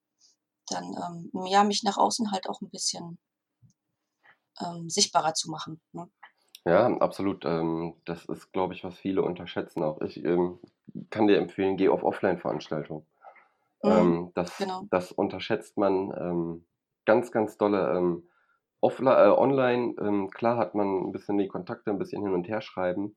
Dann, 0.67 0.83
ähm, 1.33 1.45
ja, 1.45 1.63
mich 1.63 1.83
nach 1.83 1.97
außen 1.97 2.31
halt 2.31 2.47
auch 2.49 2.61
ein 2.61 2.69
bisschen 2.69 3.19
ähm, 4.61 4.89
sichtbarer 4.89 5.33
zu 5.33 5.49
machen. 5.49 5.81
Ne? 5.93 6.09
Ja, 6.65 6.85
absolut. 6.97 7.45
Ähm, 7.45 7.95
das 8.05 8.25
ist, 8.25 8.51
glaube 8.51 8.73
ich, 8.73 8.83
was 8.83 8.97
viele 8.97 9.21
unterschätzen 9.21 9.83
auch. 9.83 10.01
Ich 10.01 10.23
ähm, 10.23 10.59
kann 11.09 11.27
dir 11.27 11.37
empfehlen, 11.37 11.77
geh 11.77 11.89
auf 11.89 12.03
Offline-Veranstaltungen. 12.03 13.05
Mhm, 13.81 13.91
ähm, 13.91 14.31
das, 14.35 14.57
genau. 14.57 14.83
das 14.91 15.11
unterschätzt 15.11 15.77
man 15.77 16.61
ganz, 17.05 17.31
ganz 17.31 17.57
dolle. 17.57 18.21
Offline, 18.81 19.17
äh, 19.17 19.29
online, 19.29 19.95
ähm, 20.01 20.29
klar 20.29 20.57
hat 20.57 20.75
man 20.75 21.07
ein 21.07 21.11
bisschen 21.11 21.37
die 21.37 21.47
Kontakte, 21.47 21.91
ein 21.91 21.99
bisschen 21.99 22.23
hin 22.23 22.33
und 22.33 22.47
her 22.47 22.61
schreiben, 22.61 23.15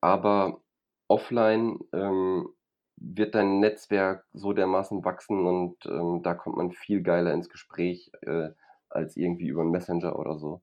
aber 0.00 0.60
offline 1.08 1.78
ähm, 1.92 2.48
wird 2.96 3.34
dein 3.34 3.60
Netzwerk 3.60 4.24
so 4.32 4.52
dermaßen 4.52 5.04
wachsen 5.04 5.46
und 5.46 5.76
ähm, 5.86 6.22
da 6.22 6.34
kommt 6.34 6.56
man 6.56 6.72
viel 6.72 7.02
geiler 7.02 7.32
ins 7.34 7.50
Gespräch 7.50 8.10
äh, 8.22 8.50
als 8.88 9.16
irgendwie 9.16 9.48
über 9.48 9.62
einen 9.62 9.72
Messenger 9.72 10.18
oder 10.18 10.38
so. 10.38 10.62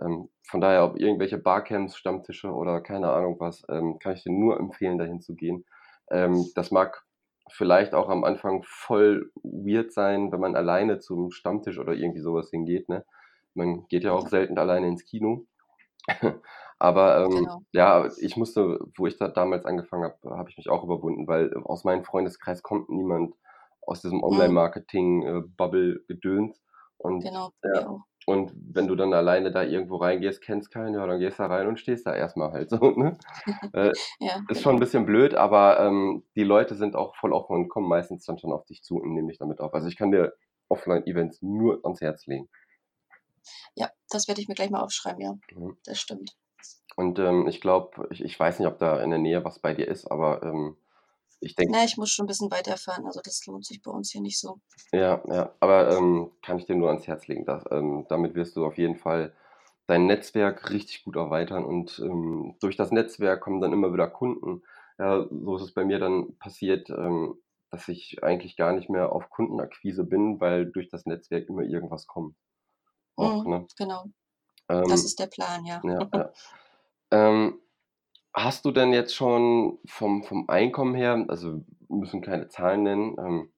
Ähm, 0.00 0.28
von 0.48 0.60
daher, 0.60 0.84
ob 0.84 0.98
irgendwelche 0.98 1.38
Barcamps, 1.38 1.96
Stammtische 1.96 2.50
oder 2.52 2.80
keine 2.80 3.10
Ahnung 3.12 3.36
was, 3.38 3.62
ähm, 3.68 3.98
kann 3.98 4.14
ich 4.14 4.22
dir 4.24 4.32
nur 4.32 4.58
empfehlen, 4.58 4.98
dahin 4.98 5.20
zu 5.20 5.34
gehen. 5.34 5.64
Ähm, 6.10 6.46
das 6.54 6.70
mag 6.70 7.04
vielleicht 7.50 7.94
auch 7.94 8.08
am 8.08 8.24
Anfang 8.24 8.62
voll 8.66 9.30
weird 9.42 9.92
sein, 9.92 10.32
wenn 10.32 10.40
man 10.40 10.56
alleine 10.56 10.98
zum 11.00 11.30
Stammtisch 11.30 11.78
oder 11.78 11.92
irgendwie 11.94 12.20
sowas 12.20 12.50
hingeht, 12.50 12.88
ne? 12.88 13.04
Man 13.54 13.86
geht 13.88 14.04
ja 14.04 14.12
auch 14.12 14.28
selten 14.28 14.58
alleine 14.58 14.88
ins 14.88 15.04
Kino. 15.04 15.46
Aber 16.78 17.24
ähm, 17.24 17.30
genau. 17.30 17.62
ja, 17.72 18.08
ich 18.18 18.36
musste, 18.36 18.78
wo 18.96 19.06
ich 19.06 19.16
da 19.16 19.28
damals 19.28 19.64
angefangen 19.64 20.04
habe, 20.04 20.36
habe 20.36 20.50
ich 20.50 20.56
mich 20.56 20.68
auch 20.68 20.82
überwunden, 20.84 21.26
weil 21.26 21.54
aus 21.64 21.82
meinem 21.84 22.04
Freundeskreis 22.04 22.62
kommt 22.62 22.90
niemand 22.90 23.34
aus 23.82 24.02
diesem 24.02 24.18
mhm. 24.18 24.24
Online-Marketing-Bubble-Gedöns. 24.24 26.60
Und, 26.98 27.22
genau, 27.22 27.50
ja, 27.62 28.04
und 28.26 28.52
wenn 28.54 28.88
du 28.88 28.94
dann 28.94 29.12
alleine 29.12 29.50
da 29.50 29.62
irgendwo 29.62 29.96
reingehst, 29.96 30.40
kennst 30.40 30.70
keinen, 30.70 30.94
ja, 30.94 31.06
dann 31.06 31.18
gehst 31.18 31.38
da 31.38 31.46
rein 31.46 31.66
und 31.66 31.78
stehst 31.78 32.06
da 32.06 32.14
erstmal 32.14 32.52
halt 32.52 32.70
so. 32.70 32.90
Ne? 32.90 33.18
äh, 33.74 33.92
ja, 34.20 34.36
ist 34.36 34.46
genau. 34.48 34.60
schon 34.60 34.76
ein 34.76 34.80
bisschen 34.80 35.04
blöd, 35.04 35.34
aber 35.34 35.80
ähm, 35.80 36.24
die 36.34 36.44
Leute 36.44 36.74
sind 36.74 36.96
auch 36.96 37.16
voll 37.16 37.32
offen 37.32 37.56
und 37.56 37.68
kommen 37.68 37.88
meistens 37.88 38.24
dann 38.24 38.38
schon 38.38 38.52
auf 38.52 38.64
dich 38.64 38.82
zu 38.82 38.96
und 38.96 39.12
nehmen 39.12 39.28
dich 39.28 39.38
damit 39.38 39.60
auf. 39.60 39.74
Also 39.74 39.88
ich 39.88 39.96
kann 39.96 40.10
dir 40.10 40.32
Offline-Events 40.68 41.42
nur 41.42 41.80
ans 41.84 42.00
Herz 42.00 42.26
legen. 42.26 42.48
Ja, 43.74 43.90
das 44.10 44.28
werde 44.28 44.40
ich 44.40 44.48
mir 44.48 44.54
gleich 44.54 44.70
mal 44.70 44.82
aufschreiben, 44.82 45.20
ja. 45.20 45.34
Mhm. 45.52 45.76
Das 45.84 46.00
stimmt. 46.00 46.36
Und 46.96 47.18
ähm, 47.18 47.48
ich 47.48 47.60
glaube, 47.60 48.06
ich, 48.10 48.22
ich 48.22 48.38
weiß 48.38 48.58
nicht, 48.58 48.68
ob 48.68 48.78
da 48.78 49.02
in 49.02 49.10
der 49.10 49.18
Nähe 49.18 49.44
was 49.44 49.58
bei 49.58 49.74
dir 49.74 49.88
ist, 49.88 50.06
aber 50.06 50.42
ähm, 50.42 50.76
ich 51.40 51.56
denke. 51.56 51.72
Na, 51.72 51.84
ich 51.84 51.96
muss 51.96 52.10
schon 52.10 52.24
ein 52.24 52.28
bisschen 52.28 52.50
weiterfahren, 52.50 53.06
also 53.06 53.20
das 53.22 53.44
lohnt 53.46 53.66
sich 53.66 53.82
bei 53.82 53.90
uns 53.90 54.10
hier 54.10 54.20
nicht 54.20 54.38
so. 54.38 54.60
Ja, 54.92 55.22
ja, 55.28 55.54
aber 55.60 55.96
ähm, 55.96 56.30
kann 56.42 56.58
ich 56.58 56.66
dir 56.66 56.76
nur 56.76 56.88
ans 56.88 57.06
Herz 57.06 57.26
legen. 57.26 57.44
Dass, 57.44 57.64
ähm, 57.70 58.06
damit 58.08 58.34
wirst 58.34 58.56
du 58.56 58.64
auf 58.64 58.78
jeden 58.78 58.96
Fall 58.96 59.34
dein 59.86 60.06
Netzwerk 60.06 60.70
richtig 60.70 61.04
gut 61.04 61.16
erweitern 61.16 61.64
und 61.64 61.98
ähm, 61.98 62.56
durch 62.60 62.76
das 62.76 62.90
Netzwerk 62.90 63.42
kommen 63.42 63.60
dann 63.60 63.72
immer 63.72 63.92
wieder 63.92 64.08
Kunden. 64.08 64.62
ja, 64.98 65.26
so 65.30 65.56
ist 65.56 65.62
es 65.62 65.74
bei 65.74 65.84
mir 65.84 65.98
dann 65.98 66.38
passiert, 66.38 66.88
ähm, 66.90 67.34
dass 67.70 67.88
ich 67.88 68.22
eigentlich 68.22 68.56
gar 68.56 68.72
nicht 68.72 68.88
mehr 68.88 69.12
auf 69.12 69.28
Kundenakquise 69.30 70.04
bin, 70.04 70.40
weil 70.40 70.70
durch 70.70 70.88
das 70.88 71.06
Netzwerk 71.06 71.48
immer 71.48 71.62
irgendwas 71.62 72.06
kommt. 72.06 72.36
Auch, 73.16 73.44
mhm, 73.44 73.50
ne? 73.50 73.66
Genau. 73.76 74.04
Ähm, 74.68 74.84
das 74.88 75.04
ist 75.04 75.18
der 75.18 75.26
Plan, 75.26 75.64
ja. 75.64 75.80
ja, 75.84 76.08
ja. 76.14 76.32
Ähm, 77.10 77.60
hast 78.32 78.64
du 78.64 78.70
denn 78.70 78.92
jetzt 78.92 79.14
schon 79.14 79.78
vom, 79.86 80.24
vom 80.24 80.48
Einkommen 80.48 80.94
her, 80.94 81.24
also 81.28 81.64
wir 81.88 81.96
müssen 81.96 82.22
keine 82.22 82.48
Zahlen 82.48 82.82
nennen, 82.82 83.16
ähm, 83.18 83.52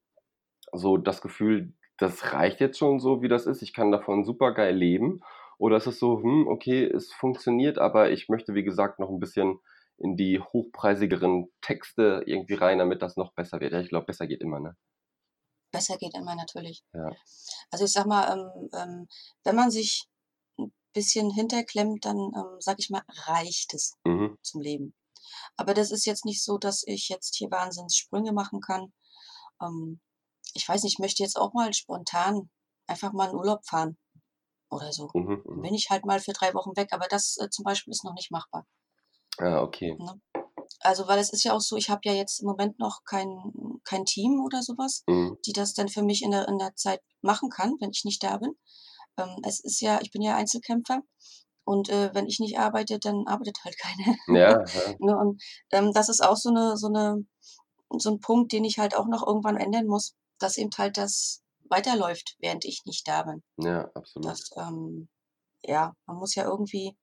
so 0.73 0.97
das 0.97 1.23
Gefühl, 1.23 1.73
das 1.99 2.33
reicht 2.33 2.61
jetzt 2.61 2.79
schon 2.79 3.01
so, 3.01 3.23
wie 3.23 3.29
das 3.29 3.47
ist, 3.47 3.63
ich 3.63 3.73
kann 3.73 3.91
davon 3.91 4.25
super 4.25 4.53
geil 4.53 4.77
leben? 4.77 5.21
Oder 5.59 5.79
ist 5.79 5.87
es 5.87 5.99
so, 5.99 6.23
hm, 6.23 6.47
okay, 6.49 6.85
es 6.85 7.13
funktioniert, 7.13 7.79
aber 7.79 8.11
ich 8.11 8.29
möchte, 8.29 8.55
wie 8.55 8.65
gesagt, 8.65 8.99
noch 8.99 9.09
ein 9.09 9.21
bisschen 9.21 9.59
in 9.97 10.17
die 10.17 10.41
hochpreisigeren 10.41 11.49
Texte 11.63 12.23
irgendwie 12.27 12.55
rein, 12.55 12.79
damit 12.79 13.01
das 13.01 13.17
noch 13.17 13.33
besser 13.33 13.61
wird. 13.61 13.73
Ja, 13.73 13.81
ich 13.81 13.89
glaube, 13.89 14.07
besser 14.07 14.27
geht 14.27 14.43
immer, 14.43 14.61
ne? 14.61 14.77
Besser 15.71 15.97
geht 15.97 16.15
immer 16.15 16.35
natürlich. 16.35 16.85
Ja. 16.93 17.11
Also 17.71 17.85
ich 17.85 17.93
sag 17.93 18.07
mal, 18.07 18.33
ähm, 18.33 18.71
ähm, 18.73 19.09
wenn 19.45 19.57
man 19.57 19.71
sich 19.71 20.09
ein 20.59 20.73
bisschen 20.93 21.31
hinterklemmt, 21.31 22.05
dann 22.05 22.17
ähm, 22.17 22.57
sag 22.61 22.79
ich 22.79 22.91
mal, 22.91 23.03
reicht 23.27 23.75
es 23.75 23.95
mhm. 24.05 24.39
zum 24.43 24.61
Leben. 24.61 24.95
Aber 25.57 25.75
das 25.75 25.91
ist 25.91 26.07
jetzt 26.07 26.25
nicht 26.25 26.43
so, 26.43 26.59
dass 26.59 26.85
ich 26.87 27.09
jetzt 27.09 27.37
hier 27.37 27.51
Wahnsinnssprünge 27.51 28.33
machen 28.33 28.61
kann. 28.61 28.93
Ähm, 29.61 30.01
ich 30.55 30.69
weiß 30.69 30.83
nicht, 30.83 30.95
ich 30.95 30.99
möchte 30.99 31.23
jetzt 31.23 31.37
auch 31.37 31.53
mal 31.53 31.73
spontan 31.75 32.51
einfach 32.87 33.13
mal 33.13 33.31
in 33.31 33.37
Urlaub 33.37 33.67
fahren 33.67 33.99
oder 34.71 34.93
so. 34.93 35.11
Mhm, 35.15 35.43
Dann 35.45 35.57
mhm. 35.57 35.63
bin 35.63 35.75
ich 35.75 35.91
halt 35.91 36.05
mal 36.05 36.21
für 36.21 36.33
drei 36.33 36.55
Wochen 36.55 36.77
weg, 36.77 36.93
aber 36.93 37.07
das 37.09 37.37
äh, 37.39 37.51
zum 37.51 37.65
Beispiel 37.65 37.93
ist 37.93 38.05
noch 38.05 38.15
nicht 38.15 38.31
machbar. 38.31 38.67
Ah, 39.39 39.61
okay. 39.63 39.97
Ne? 39.99 40.21
Also, 40.81 41.07
weil 41.09 41.19
es 41.19 41.33
ist 41.33 41.45
ja 41.45 41.53
auch 41.53 41.61
so, 41.61 41.77
ich 41.77 41.91
habe 41.91 42.01
ja 42.05 42.13
jetzt 42.13 42.41
im 42.41 42.47
Moment 42.47 42.79
noch 42.79 43.05
kein, 43.05 43.53
kein 43.87 44.05
Team 44.05 44.41
oder 44.45 44.63
sowas, 44.63 45.03
Mhm. 45.07 45.39
die 45.47 45.53
das 45.53 45.73
dann 45.75 45.89
für 45.89 46.03
mich 46.03 46.23
in 46.23 46.31
der, 46.33 46.49
in 46.49 46.59
der 46.59 46.75
Zeit 46.77 47.01
machen 47.23 47.49
kann, 47.51 47.77
wenn 47.81 47.91
ich 47.91 48.05
nicht 48.05 48.23
da 48.23 48.37
bin. 48.39 48.53
Ähm, 49.17 49.39
es 49.45 49.61
ist 49.61 49.81
ja, 49.81 50.01
ich 50.03 50.11
bin 50.11 50.23
ja 50.23 50.37
Einzelkämpfer 50.37 51.01
und 51.65 51.89
äh, 51.89 52.11
wenn 52.15 52.27
ich 52.27 52.39
nicht 52.41 52.59
arbeite, 52.59 52.99
dann 52.99 53.27
arbeitet 53.27 53.59
halt 53.65 53.77
keiner. 53.85 54.17
Ja, 54.29 54.65
ja. 54.65 54.65
Ne? 55.01 55.17
Und 55.17 55.43
ähm, 55.73 55.93
das 55.93 56.09
ist 56.09 56.23
auch 56.23 56.37
so 56.37 56.51
eine, 56.51 56.77
so 56.77 56.89
eine, 56.89 57.25
so 57.99 58.11
ein 58.11 58.21
Punkt, 58.21 58.53
den 58.53 58.65
ich 58.65 58.79
halt 58.79 58.95
auch 58.97 59.07
noch 59.07 59.27
irgendwann 59.27 59.57
ändern 59.57 59.87
muss, 59.87 60.15
dass 60.39 60.59
eben 60.59 60.71
halt 60.77 60.97
das 60.97 61.43
weiterläuft, 61.69 62.37
während 62.41 62.65
ich 62.65 62.83
nicht 62.85 63.09
da 63.09 63.23
bin. 63.23 63.43
Ja, 63.59 63.91
absolut. 63.95 64.27
Das, 64.29 64.51
ähm, 64.57 65.09
ja, 65.63 65.95
man 66.07 66.17
muss 66.19 66.35
ja 66.35 66.45
irgendwie 66.45 66.97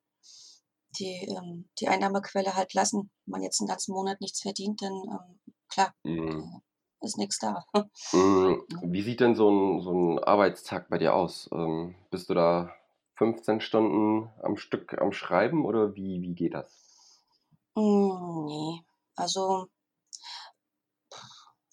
die, 1.00 1.26
ähm, 1.28 1.68
die 1.80 1.88
Einnahmequelle 1.88 2.56
halt 2.56 2.74
lassen. 2.74 3.10
Wenn 3.26 3.32
man 3.32 3.42
jetzt 3.44 3.60
einen 3.60 3.68
ganzen 3.68 3.94
Monat 3.94 4.22
nichts 4.22 4.42
verdient, 4.42 4.82
dann 4.82 4.94
ähm, 4.94 5.40
klar, 5.68 5.94
Mhm. 6.04 6.62
Ist 7.04 7.18
nichts 7.18 7.40
da. 7.40 7.66
Mhm. 8.14 8.66
Wie 8.82 9.02
sieht 9.02 9.20
denn 9.20 9.36
so 9.36 9.50
ein, 9.52 9.82
so 9.82 9.92
'n 9.92 10.20
Arbeitstag 10.24 10.90
bei 10.90 10.98
dir 10.98 11.14
aus? 11.14 11.50
Ähm, 11.52 11.96
bist 12.12 12.30
du 12.30 12.34
da 12.34 12.74
15 13.16 13.60
Stunden 13.62 14.30
am 14.42 14.56
Stück 14.58 15.00
am 15.02 15.12
Schreiben 15.12 15.66
oder 15.66 15.96
wie 15.96 16.22
wie 16.22 16.34
geht 16.36 16.54
das? 16.54 17.22
Hm, 17.76 18.46
ne, 18.48 18.84
also 19.16 19.70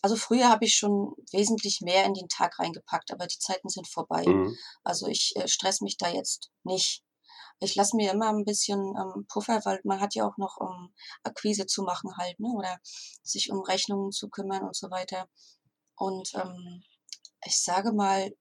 also 0.02 0.16
früher 0.16 0.48
habe 0.50 0.64
ich 0.64 0.74
schon 0.76 1.14
wesentlich 1.32 1.80
mehr 1.80 2.04
in 2.04 2.14
den 2.14 2.28
Tag 2.28 2.58
reingepackt, 2.58 3.10
aber 3.12 3.26
die 3.26 3.38
Zeiten 3.38 3.68
sind 3.68 3.88
vorbei. 3.88 4.26
Mhm. 4.26 4.54
Also 4.84 5.06
ich, 5.08 5.32
äh, 5.36 5.48
stresse 5.48 5.84
mich 5.84 5.96
da 5.96 6.08
jetzt 6.10 6.50
nicht. 6.64 7.02
Ich 7.60 7.74
lasse 7.74 7.96
mir 7.96 8.12
immer 8.12 8.30
ein 8.30 8.44
bisschen, 8.44 8.80
ähm, 8.96 9.26
Puffer, 9.28 9.60
weil 9.64 9.80
man 9.84 10.00
hat 10.00 10.14
ja 10.14 10.26
auch 10.26 10.36
noch, 10.38 10.58
ähm, 10.60 10.92
Akquise 11.22 11.66
zu 11.66 11.82
machen 11.82 12.16
halt, 12.16 12.40
ne, 12.40 12.48
oder 12.48 12.78
sich 13.22 13.50
um 13.52 13.60
Rechnungen 13.60 14.12
zu 14.12 14.28
kümmern 14.28 14.62
und 14.64 14.76
so 14.76 14.90
weiter. 14.90 15.28
Und, 15.96 16.34
ähm, 16.34 16.82
ich 17.44 17.62
sage 17.62 17.92
mal 17.92 18.32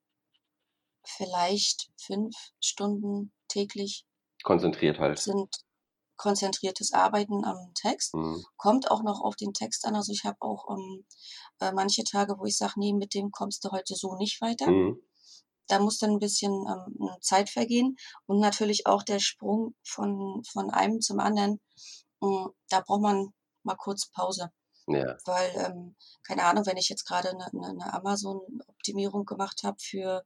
vielleicht 1.06 1.92
fünf 1.98 2.36
Stunden 2.60 3.32
täglich 3.48 4.06
Konzentriert 4.44 5.00
halt. 5.00 5.20
sind 5.20 5.50
konzentriertes 6.18 6.94
Arbeiten 6.94 7.46
am 7.46 7.74
Text. 7.74 8.14
Mhm. 8.14 8.46
Kommt 8.58 8.92
auch 8.92 9.04
noch 9.04 9.22
auf 9.22 9.36
den 9.36 9.54
Text 9.54 9.86
an. 9.86 9.96
Also 9.96 10.12
ich 10.12 10.26
habe 10.26 10.38
auch 10.42 10.70
ähm, 10.70 11.06
äh, 11.60 11.72
manche 11.72 12.04
Tage, 12.04 12.38
wo 12.38 12.46
ich 12.46 12.58
sage, 12.58 12.74
nee, 12.76 12.94
mit 12.94 13.14
dem 13.14 13.32
kommst 13.32 13.64
du 13.64 13.72
heute 13.72 13.96
so 13.96 14.16
nicht 14.16 14.42
weiter. 14.42 14.70
Mhm. 14.70 15.02
Da 15.70 15.80
muss 15.80 16.00
dann 16.00 16.12
ein 16.12 16.20
bisschen 16.20 16.52
ähm, 16.52 17.10
Zeit 17.22 17.50
vergehen 17.50 17.96
und 18.26 18.40
natürlich 18.40 18.88
auch 18.88 19.04
der 19.04 19.20
Sprung 19.20 19.76
von, 19.84 20.44
von 20.44 20.70
einem 20.70 21.00
zum 21.00 21.20
anderen. 21.20 21.62
Äh, 22.22 22.46
da 22.70 22.82
braucht 22.82 23.02
man 23.02 23.34
mal 23.64 23.76
kurz 23.76 24.08
Pause. 24.08 24.52
Ja. 24.88 25.18
Weil, 25.26 25.52
ähm, 25.56 25.96
keine 26.24 26.44
Ahnung, 26.44 26.66
wenn 26.66 26.78
ich 26.78 26.90
jetzt 26.90 27.06
gerade 27.06 27.30
eine, 27.30 27.46
eine 27.54 27.94
Amazon-Optimierung 27.94 29.26
gemacht 29.26 29.62
habe 29.64 29.78
für 29.80 30.26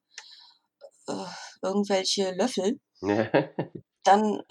äh, 1.07 1.25
irgendwelche 1.61 2.31
Löffel, 2.31 2.79
dann 4.03 4.41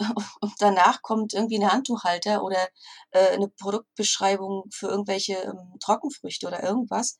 danach 0.59 1.01
kommt 1.01 1.33
irgendwie 1.33 1.59
ein 1.59 1.71
Handtuchhalter 1.71 2.43
oder 2.43 2.67
äh, 3.11 3.37
'ne 3.37 3.49
Produktbeschreibung 3.59 4.65
für 4.71 4.87
irgendwelche, 4.87 5.33
ähm, 5.35 5.77
Trockenfrüchte 5.79 6.47
oder 6.47 6.63
irgendwas. 6.63 7.17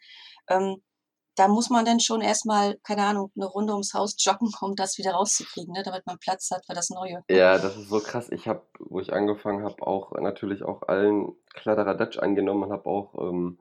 Ähm, 0.47 0.83
da 1.35 1.47
muss 1.47 1.69
man 1.69 1.85
dann 1.85 1.99
schon 1.99 2.21
erstmal, 2.21 2.77
keine 2.83 3.03
Ahnung, 3.05 3.31
eine 3.35 3.45
Runde 3.45 3.73
ums 3.73 3.93
Haus 3.93 4.15
joggen, 4.19 4.49
um 4.61 4.75
das 4.75 4.97
wieder 4.97 5.11
rauszukriegen, 5.13 5.73
ne, 5.73 5.83
damit 5.83 6.05
man 6.05 6.19
Platz 6.19 6.49
hat 6.51 6.65
für 6.65 6.73
das 6.73 6.89
Neue. 6.89 7.23
Ja, 7.29 7.57
das 7.57 7.75
ist 7.77 7.89
so 7.89 7.99
krass. 7.99 8.29
Ich 8.31 8.47
habe, 8.47 8.63
wo 8.79 8.99
ich 8.99 9.13
angefangen 9.13 9.63
habe, 9.63 9.85
auch 9.85 10.11
natürlich 10.13 10.63
auch 10.63 10.83
allen 10.83 11.35
Kladderadatsch 11.53 12.17
angenommen 12.19 12.63
und 12.63 12.71
habe 12.71 12.89
auch, 12.89 13.15
ähm, 13.15 13.59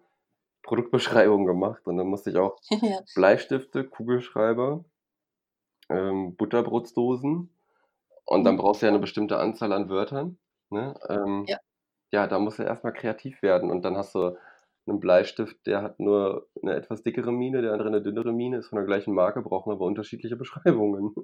Produktbeschreibungen 0.63 1.47
gemacht 1.47 1.87
und 1.87 1.97
dann 1.97 2.07
musste 2.07 2.31
ich 2.31 2.37
auch 2.37 2.57
Ja. 2.71 3.01
Bleistifte, 3.15 3.85
Kugelschreiber, 3.85 4.85
ähm, 5.89 6.37
Butterbrotsdosen 6.37 7.51
und 8.25 8.45
dann 8.45 8.55
mhm. 8.55 8.59
brauchst 8.59 8.83
du 8.83 8.87
ja 8.87 8.91
eine 8.91 9.01
bestimmte 9.01 9.39
Anzahl 9.39 9.73
an 9.73 9.89
Wörtern, 9.89 10.39
ne? 10.71 10.95
Ähm, 11.09 11.45
Ja. 11.49 11.59
ja, 12.13 12.27
da 12.27 12.39
musst 12.39 12.59
du 12.59 12.63
erst 12.63 12.85
mal 12.85 12.93
kreativ 12.93 13.43
werden 13.43 13.71
und 13.71 13.83
dann 13.83 13.97
hast 13.97 14.15
du 14.15 14.37
'nen 14.87 15.01
Bleistift, 15.01 15.67
der 15.67 15.83
hat 15.83 16.01
nur 16.01 16.49
eine 16.63 16.75
etwas 16.75 17.03
dickere 17.03 17.33
Mine, 17.33 17.63
der 17.63 17.73
andere 17.73 17.89
eine 17.89 18.03
dünnere 18.03 18.33
Mine, 18.33 18.59
ist 18.59 18.69
von 18.69 18.77
der 18.77 18.87
gleichen 18.87 19.15
Marke, 19.15 19.43
brauchen 19.43 19.73
aber 19.73 19.87
unterschiedliche 19.87 20.37
Beschreibungen. 20.39 21.15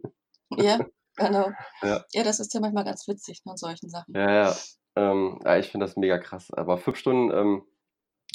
Ja, 0.57 0.83
genau. 1.17 1.53
Ja. 1.83 2.05
Ja, 2.13 2.25
das 2.25 2.41
ist 2.41 2.55
ja 2.55 2.61
manchmal 2.61 2.85
ganz 2.85 3.09
witzig, 3.09 3.45
ne, 3.45 3.53
an 3.53 3.57
solchen 3.59 3.89
Sachen. 3.91 4.15
Ja, 4.15 4.31
ja. 4.33 4.65
Ähm, 4.97 5.39
ja, 5.45 5.59
ich 5.59 5.69
finde 5.71 5.85
das 5.87 5.97
mega 5.97 6.19
krass. 6.19 6.51
Aber 6.53 6.79
5 6.79 6.97
Stunden, 6.97 7.31
ähm, 7.33 7.63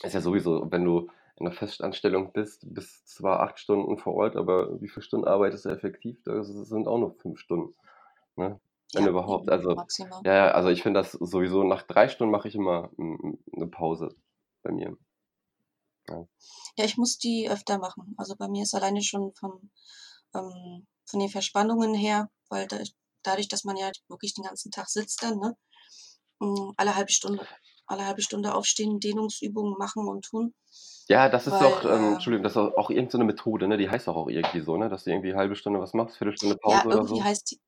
ist 0.03 0.13
ja 0.13 0.21
sowieso, 0.21 0.71
wenn 0.71 0.85
du 0.85 1.09
in 1.37 1.45
'ner 1.47 1.51
Festanstellung 1.53 2.33
bist, 2.33 2.65
bist 2.73 3.09
zwar 3.09 3.41
8 3.41 3.59
Stunden 3.59 3.97
vor 3.99 4.15
Ort, 4.15 4.35
aber 4.37 4.81
wie 4.81 4.89
viele 4.89 5.03
Stunden 5.03 5.27
arbeitest 5.27 5.65
du 5.65 5.69
effektiv? 5.69 6.21
Das 6.25 6.47
sind 6.49 6.87
auch 6.87 6.99
nur 6.99 7.11
5 7.11 7.39
Stunden. 7.39 7.75
Ne? 8.37 8.59
Wenn 8.93 9.05
Ja, 9.05 9.07
überhaupt. 9.07 9.49
Also, 9.51 9.71
maximal. 9.75 10.25
ja, 10.25 10.33
ja, 10.35 10.51
also 10.51 10.69
ich 10.69 10.83
finde 10.83 10.99
das 11.01 11.13
sowieso 11.13 11.63
nach 11.63 11.83
drei 11.83 12.09
Stunden 12.09 12.31
mache 12.31 12.47
ich 12.49 12.55
immer 12.55 12.91
eine 12.97 13.67
Pause 13.67 14.15
bei 14.63 14.71
mir. 14.73 14.97
Ja. 16.09 16.27
Ja, 16.77 16.85
ich 16.85 16.97
muss 16.97 17.17
die 17.17 17.49
öfter 17.49 17.77
machen. 17.77 18.15
Also 18.17 18.35
bei 18.35 18.47
mir 18.47 18.63
ist 18.63 18.73
alleine 18.73 19.01
schon 19.01 19.33
vom, 19.35 19.69
ähm, 20.35 20.87
von 21.05 21.19
den 21.19 21.29
Verspannungen 21.29 21.93
her, 21.93 22.29
weil 22.49 22.67
da, 22.67 22.79
dadurch, 23.23 23.47
dass 23.47 23.63
man 23.63 23.77
ja 23.77 23.91
wirklich 24.07 24.33
den 24.33 24.43
ganzen 24.43 24.71
Tag 24.71 24.89
sitzt 24.89 25.23
dann, 25.23 25.39
ne? 25.39 25.55
Hm, 26.41 26.73
alle 26.77 26.95
halbe 26.95 27.11
Stunde, 27.11 27.45
alle 27.85 28.05
halbe 28.05 28.21
Stunde 28.21 28.53
aufstehen, 28.55 28.99
Dehnungsübungen 28.99 29.77
machen 29.77 30.07
und 30.07 30.25
tun. 30.25 30.53
Ja, 31.07 31.29
das 31.29 31.47
ist 31.47 31.53
Weil, 31.53 31.71
doch, 31.71 31.85
ähm, 31.85 31.91
äh, 31.91 32.13
Entschuldigung, 32.13 32.43
das 32.43 32.53
ist 32.53 32.57
auch, 32.57 32.77
auch 32.77 32.89
irgendeine 32.89 33.25
Methode, 33.25 33.67
ne? 33.67 33.77
Die 33.77 33.89
heißt 33.89 34.07
doch 34.07 34.15
auch 34.15 34.29
irgendwie 34.29 34.61
so, 34.61 34.77
ne? 34.77 34.89
Dass 34.89 35.03
du 35.03 35.11
irgendwie 35.11 35.35
halbe 35.35 35.55
Stunde 35.55 35.79
was 35.79 35.93
machst, 35.93 36.17
Viertelstunde 36.17 36.55
Pause 36.55 36.75
ja, 36.77 36.85
oder 36.85 36.95
irgendwie 36.95 37.19
so. 37.19 37.23
heißt 37.23 37.51
die, 37.51 37.59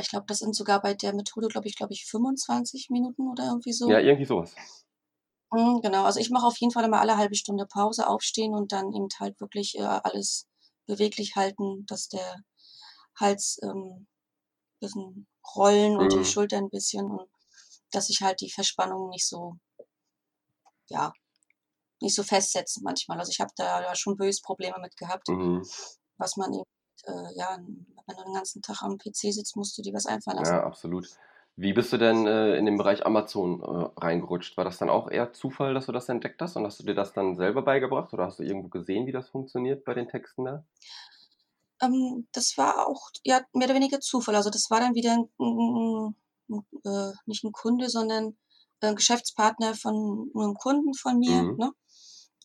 ich 0.00 0.08
glaube, 0.08 0.26
das 0.26 0.38
sind 0.38 0.54
sogar 0.54 0.82
bei 0.82 0.94
der 0.94 1.14
Methode, 1.14 1.48
glaube 1.48 1.68
ich, 1.68 1.76
glaube 1.76 1.92
ich, 1.92 2.06
25 2.06 2.90
Minuten 2.90 3.28
oder 3.28 3.44
irgendwie 3.46 3.70
Ja, 3.70 3.74
so. 3.74 3.90
irgendwie 3.90 4.24
sowas. 4.24 4.54
Mhm, 5.52 5.80
genau, 5.82 6.04
also 6.04 6.18
ich 6.18 6.30
mache 6.30 6.46
auf 6.46 6.56
jeden 6.58 6.72
Fall 6.72 6.84
immer 6.84 7.00
alle 7.00 7.16
halbe 7.16 7.34
Stunde 7.36 7.66
Pause, 7.66 8.08
aufstehen 8.08 8.54
und 8.54 8.72
dann 8.72 8.92
eben 8.92 9.08
halt 9.20 9.40
wirklich 9.40 9.76
äh, 9.78 9.82
alles 9.82 10.48
beweglich 10.86 11.36
halten, 11.36 11.86
dass 11.86 12.08
der 12.08 12.42
Hals 13.20 13.58
ähm, 13.62 14.08
bisschen 14.80 15.28
rollen 15.56 15.96
und 15.98 16.14
die 16.14 16.24
Mhm. 16.24 16.26
Schultern 16.26 16.64
ein 16.66 16.70
bisschen 16.70 17.06
und 17.06 17.30
dass 17.92 18.08
sich 18.08 18.22
halt 18.22 18.40
die 18.42 18.50
Verspannungen 18.50 19.10
nicht 19.10 19.28
so, 19.28 19.56
ja, 20.88 21.12
nicht 22.02 22.14
so 22.16 22.22
festsetzen 22.24 22.82
manchmal. 22.84 23.18
Also 23.20 23.30
ich 23.32 23.40
habe 23.40 23.52
da 23.56 23.82
ja 23.82 23.94
schon 23.96 24.16
böse 24.16 24.42
Probleme 24.42 24.78
mit 24.80 24.96
gehabt, 24.96 25.28
Mhm. 25.28 25.62
was 26.18 26.36
man 26.36 26.52
eben, 26.54 26.64
äh, 27.06 27.36
ja, 27.36 27.58
wenn 27.58 28.16
du 28.16 28.24
den 28.24 28.34
ganzen 28.34 28.62
Tag 28.62 28.82
am 28.82 28.98
PC 28.98 29.32
sitzt, 29.32 29.56
musst 29.56 29.78
du 29.78 29.82
dir 29.82 29.94
was 29.94 30.06
einfallen 30.06 30.38
lassen. 30.38 30.56
Ja, 30.56 30.64
absolut. 30.64 31.08
Wie 31.56 31.72
bist 31.72 31.90
du 31.94 31.96
denn 31.96 32.26
äh, 32.26 32.56
in 32.56 32.66
den 32.66 32.76
Bereich 32.76 33.06
Amazon 33.06 33.62
äh, 33.62 34.00
reingerutscht? 34.00 34.56
War 34.58 34.64
das 34.66 34.76
dann 34.76 34.90
auch 34.90 35.10
eher 35.10 35.32
Zufall, 35.32 35.72
dass 35.72 35.86
du 35.86 35.92
das 35.92 36.08
entdeckt 36.10 36.42
hast 36.42 36.56
und 36.56 36.64
hast 36.66 36.78
du 36.80 36.84
dir 36.84 36.94
das 36.94 37.14
dann 37.14 37.36
selber 37.36 37.62
beigebracht 37.62 38.12
oder 38.12 38.24
hast 38.26 38.38
du 38.38 38.42
irgendwo 38.42 38.68
gesehen, 38.68 39.06
wie 39.06 39.12
das 39.12 39.30
funktioniert 39.30 39.84
bei 39.86 39.94
den 39.94 40.08
Texten 40.08 40.44
da? 40.44 40.64
Ähm, 41.80 42.28
das 42.32 42.56
war 42.56 42.86
auch, 42.86 43.10
ja, 43.24 43.42
mehr 43.52 43.66
oder 43.68 43.74
weniger 43.74 44.00
Zufall. 44.00 44.36
Also 44.36 44.50
das 44.50 44.70
war 44.70 44.80
dann 44.80 44.94
wieder 44.94 45.12
'n 45.14 45.28
'n 45.38 46.14
'n 46.48 46.64
'n 46.84 46.84
äh, 46.84 47.12
nicht 47.26 47.44
'n 47.44 47.52
Kunde, 47.52 47.88
sondern 47.90 48.36
äh, 48.80 48.94
Geschäftspartner 48.94 49.74
von 49.74 50.30
einem 50.34 50.54
Kunden 50.54 50.94
von 50.94 51.18
mir, 51.18 51.44
Mhm. 51.44 51.56
ne? 51.56 51.72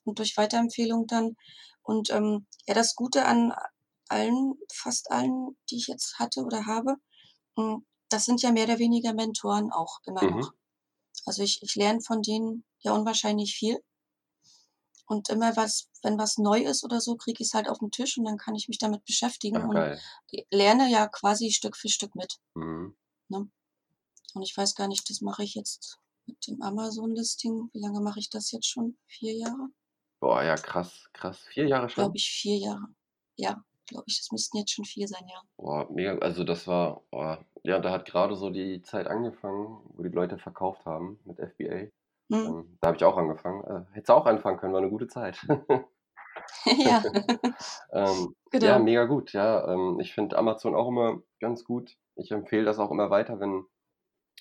Und 0.06 0.20
durch 0.20 0.38
Weiterempfehlung 0.38 1.08
dann. 1.08 1.36
Und 1.84 2.10
ähm, 2.12 2.48
ja, 2.68 2.74
das 2.74 2.96
Gute 2.96 3.26
an 3.26 3.54
allen, 4.10 4.56
fast 4.74 5.12
allen, 5.12 5.58
die 5.70 5.78
ich 5.78 5.88
jetzt 5.88 6.20
hatte 6.20 6.42
oder 6.44 6.66
habe, 6.66 6.96
hm, 7.58 7.86
das 8.10 8.26
sind 8.26 8.42
ja 8.42 8.52
mehr 8.52 8.66
oder 8.66 8.80
weniger 8.80 9.14
Mentoren 9.14 9.72
auch 9.72 10.00
immer 10.06 10.24
noch. 10.24 10.52
Mhm. 10.52 10.58
Also 11.26 11.44
ich, 11.44 11.62
ich 11.62 11.76
lerne 11.76 12.02
von 12.02 12.22
denen 12.22 12.64
ja 12.80 12.94
unwahrscheinlich 12.94 13.56
viel. 13.56 13.80
Und 15.10 15.30
immer 15.30 15.56
was, 15.56 15.90
wenn 16.02 16.18
was 16.18 16.38
neu 16.38 16.64
ist 16.64 16.84
oder 16.84 17.00
so, 17.00 17.16
kriege 17.16 17.42
ich 17.42 17.48
es 17.48 17.54
halt 17.54 17.70
auf 17.70 17.80
den 17.80 17.92
Tisch 17.92 18.18
und 18.18 18.26
dann 18.26 18.38
kann 18.38 18.56
ich 18.56 18.68
mich 18.68 18.78
damit 18.78 19.06
beschäftigen 19.06 19.58
Ach, 19.58 19.68
und 19.70 20.46
lerne 20.52 20.90
ja 20.90 21.08
quasi 21.08 21.52
Stück 21.52 21.78
für 21.78 21.88
Stück 21.88 22.14
mit. 22.16 22.40
Mhm. 22.56 22.98
Ne? 23.30 23.50
Und 24.34 24.42
ich 24.42 24.56
weiß 24.56 24.76
gar 24.76 24.88
nicht, 24.88 25.10
das 25.10 25.22
mache 25.22 25.44
ich 25.44 25.56
jetzt 25.56 26.00
mit 26.26 26.46
dem 26.48 26.62
Amazon-Listing. 26.62 27.70
Wie 27.72 27.80
lange 27.80 28.02
mache 28.02 28.20
ich 28.20 28.30
das 28.30 28.52
jetzt 28.52 28.68
schon? 28.68 28.98
Vier 29.06 29.34
Jahre? 29.34 29.70
Boah, 30.20 30.44
ja, 30.44 30.56
krass, 30.56 31.08
krass. 31.14 31.40
Vier 31.54 31.68
Jahre 31.68 31.90
schon? 31.90 32.04
Glaube 32.04 32.18
ich, 32.18 32.30
vier 32.30 32.58
Jahre. 32.58 32.88
Ja, 33.38 33.64
glaube 33.88 34.06
ich, 34.08 34.20
das 34.20 34.32
müssten 34.32 34.58
jetzt 34.58 34.72
schon 34.72 34.86
vier 34.86 35.08
sein, 35.08 35.26
ja. 35.28 35.42
Boah, 35.58 35.88
mega. 35.92 36.18
Also 36.20 36.44
das 36.44 36.68
war, 36.68 37.02
boah, 37.12 37.46
ja, 37.64 37.80
da 37.80 37.92
hat 37.92 38.06
gerade 38.06 38.36
so 38.36 38.50
die 38.50 38.82
Zeit 38.82 39.08
angefangen, 39.08 39.80
wo 39.90 40.04
die 40.04 40.10
Leute 40.10 40.38
verkauft 40.38 40.86
haben 40.86 41.20
mit 41.26 41.38
FBA. 41.38 41.90
Hm. 42.30 42.46
Ähm, 42.46 42.78
da 42.82 42.88
habe 42.88 42.98
ich 42.98 43.04
auch 43.04 43.18
angefangen. 43.18 43.64
Äh, 43.64 43.94
hättest 43.94 44.10
du 44.10 44.14
auch 44.14 44.26
anfangen 44.26 44.58
können, 44.58 44.74
war 44.74 44.82
eine 44.82 44.90
gute 44.90 45.08
Zeit. 45.08 45.40
ja, 46.66 47.04
Ähm, 47.92 48.36
ja, 48.54 48.60
genau. 48.60 48.80
mega 48.80 49.06
gut. 49.06 49.34
Ja, 49.34 49.74
ähm, 49.74 50.00
ich 50.00 50.14
finde 50.14 50.38
Amazon 50.38 50.76
auch 50.76 50.88
immer 50.88 51.22
ganz 51.40 51.64
gut. 51.64 51.96
Ich 52.16 52.32
empfehle 52.32 52.66
das 52.66 52.80
auch 52.80 52.92
immer 52.92 53.10
weiter, 53.10 53.40
wenn, 53.40 53.66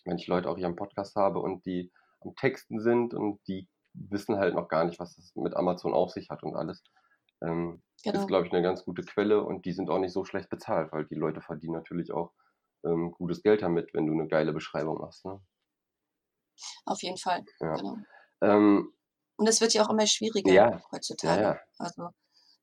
wenn 0.05 0.17
ich 0.19 0.27
Leute 0.27 0.49
auch 0.49 0.57
hier 0.57 0.67
am 0.67 0.77
Podcast 0.77 1.17
habe 1.17 1.41
und 1.41 1.65
die 1.67 1.93
am 2.21 2.35
Texten 2.35 2.81
sind 2.81 3.15
und 3.15 3.41
die 3.47 3.69
wissen 3.93 4.37
halt 4.37 4.55
noch 4.55 4.69
gar 4.69 4.85
nicht, 4.85 4.99
was 4.99 5.17
es 5.19 5.35
mit 5.37 5.57
Amazon 5.57 5.95
auf 5.95 6.11
sich 6.11 6.31
hat 6.31 6.43
und 6.43 6.55
alles. 6.55 6.83
Ähm, 7.42 7.83
ist, 8.05 8.12
Genau. 8.12 8.27
glaube 8.27 8.46
ich, 8.46 8.53
eine 8.53 8.62
ganz 8.62 8.85
gute 8.85 9.03
Quelle 9.03 9.42
und 9.42 9.64
die 9.64 9.72
sind 9.72 9.90
auch 9.90 9.99
nicht 9.99 10.12
so 10.12 10.25
schlecht 10.25 10.49
bezahlt, 10.49 10.92
weil 10.92 11.07
die 11.07 11.14
Leute 11.16 11.40
verdienen 11.40 11.72
natürlich 11.75 12.12
auch 12.12 12.33
ähm, 12.85 13.11
gutes 13.12 13.42
Geld 13.42 13.62
damit, 13.62 13.92
wenn 13.94 14.07
du 14.07 14.12
eine 14.12 14.29
geile 14.29 14.53
Beschreibung 14.53 14.99
machst. 14.99 15.25
Ne? 15.25 15.40
Auf 16.85 17.03
jeden 17.03 17.16
Fall. 17.18 17.44
Ja. 17.61 17.75
Genau. 17.75 17.96
Ähm, 18.42 18.92
Und 19.37 19.49
es 19.49 19.61
wird 19.61 19.75
ja 19.75 19.85
auch 19.85 19.90
immer 19.90 20.07
schwieriger 20.07 20.53
ja, 20.53 20.83
heutzutage. 20.92 21.42
ja. 21.42 21.61
Also 21.79 22.09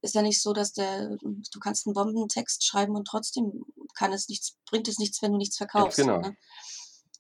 ist 0.02 0.16
ja 0.16 0.22
nicht 0.22 0.42
so, 0.42 0.54
dass 0.54 0.74
der, 0.74 1.18
du 1.18 1.60
kannst 1.62 1.88
einen 1.88 1.94
Bombentext 1.94 2.66
schreiben 2.66 2.96
und 2.96 3.06
trotzdem 3.06 3.64
kann 3.96 4.12
es 4.14 4.28
nichts, 4.30 4.58
bringt 4.70 4.88
es 4.88 4.98
nichts, 4.98 5.22
wenn 5.22 5.32
du 5.32 5.38
nichts 5.38 5.58
verkaufst. 5.58 5.98
genau. 5.98 6.20
Ne? 6.20 6.36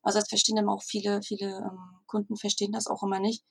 Also 0.02 0.20
das 0.20 0.28
verstehen 0.28 0.58
dann 0.58 0.70
auch 0.70 0.84
viele, 0.84 1.22
viele 1.24 1.48
ähm, 1.58 1.80
Kunden 2.08 2.36
verstehen 2.36 2.72
das 2.74 2.88
auch 2.88 3.04
immer 3.04 3.20
nicht. 3.20 3.46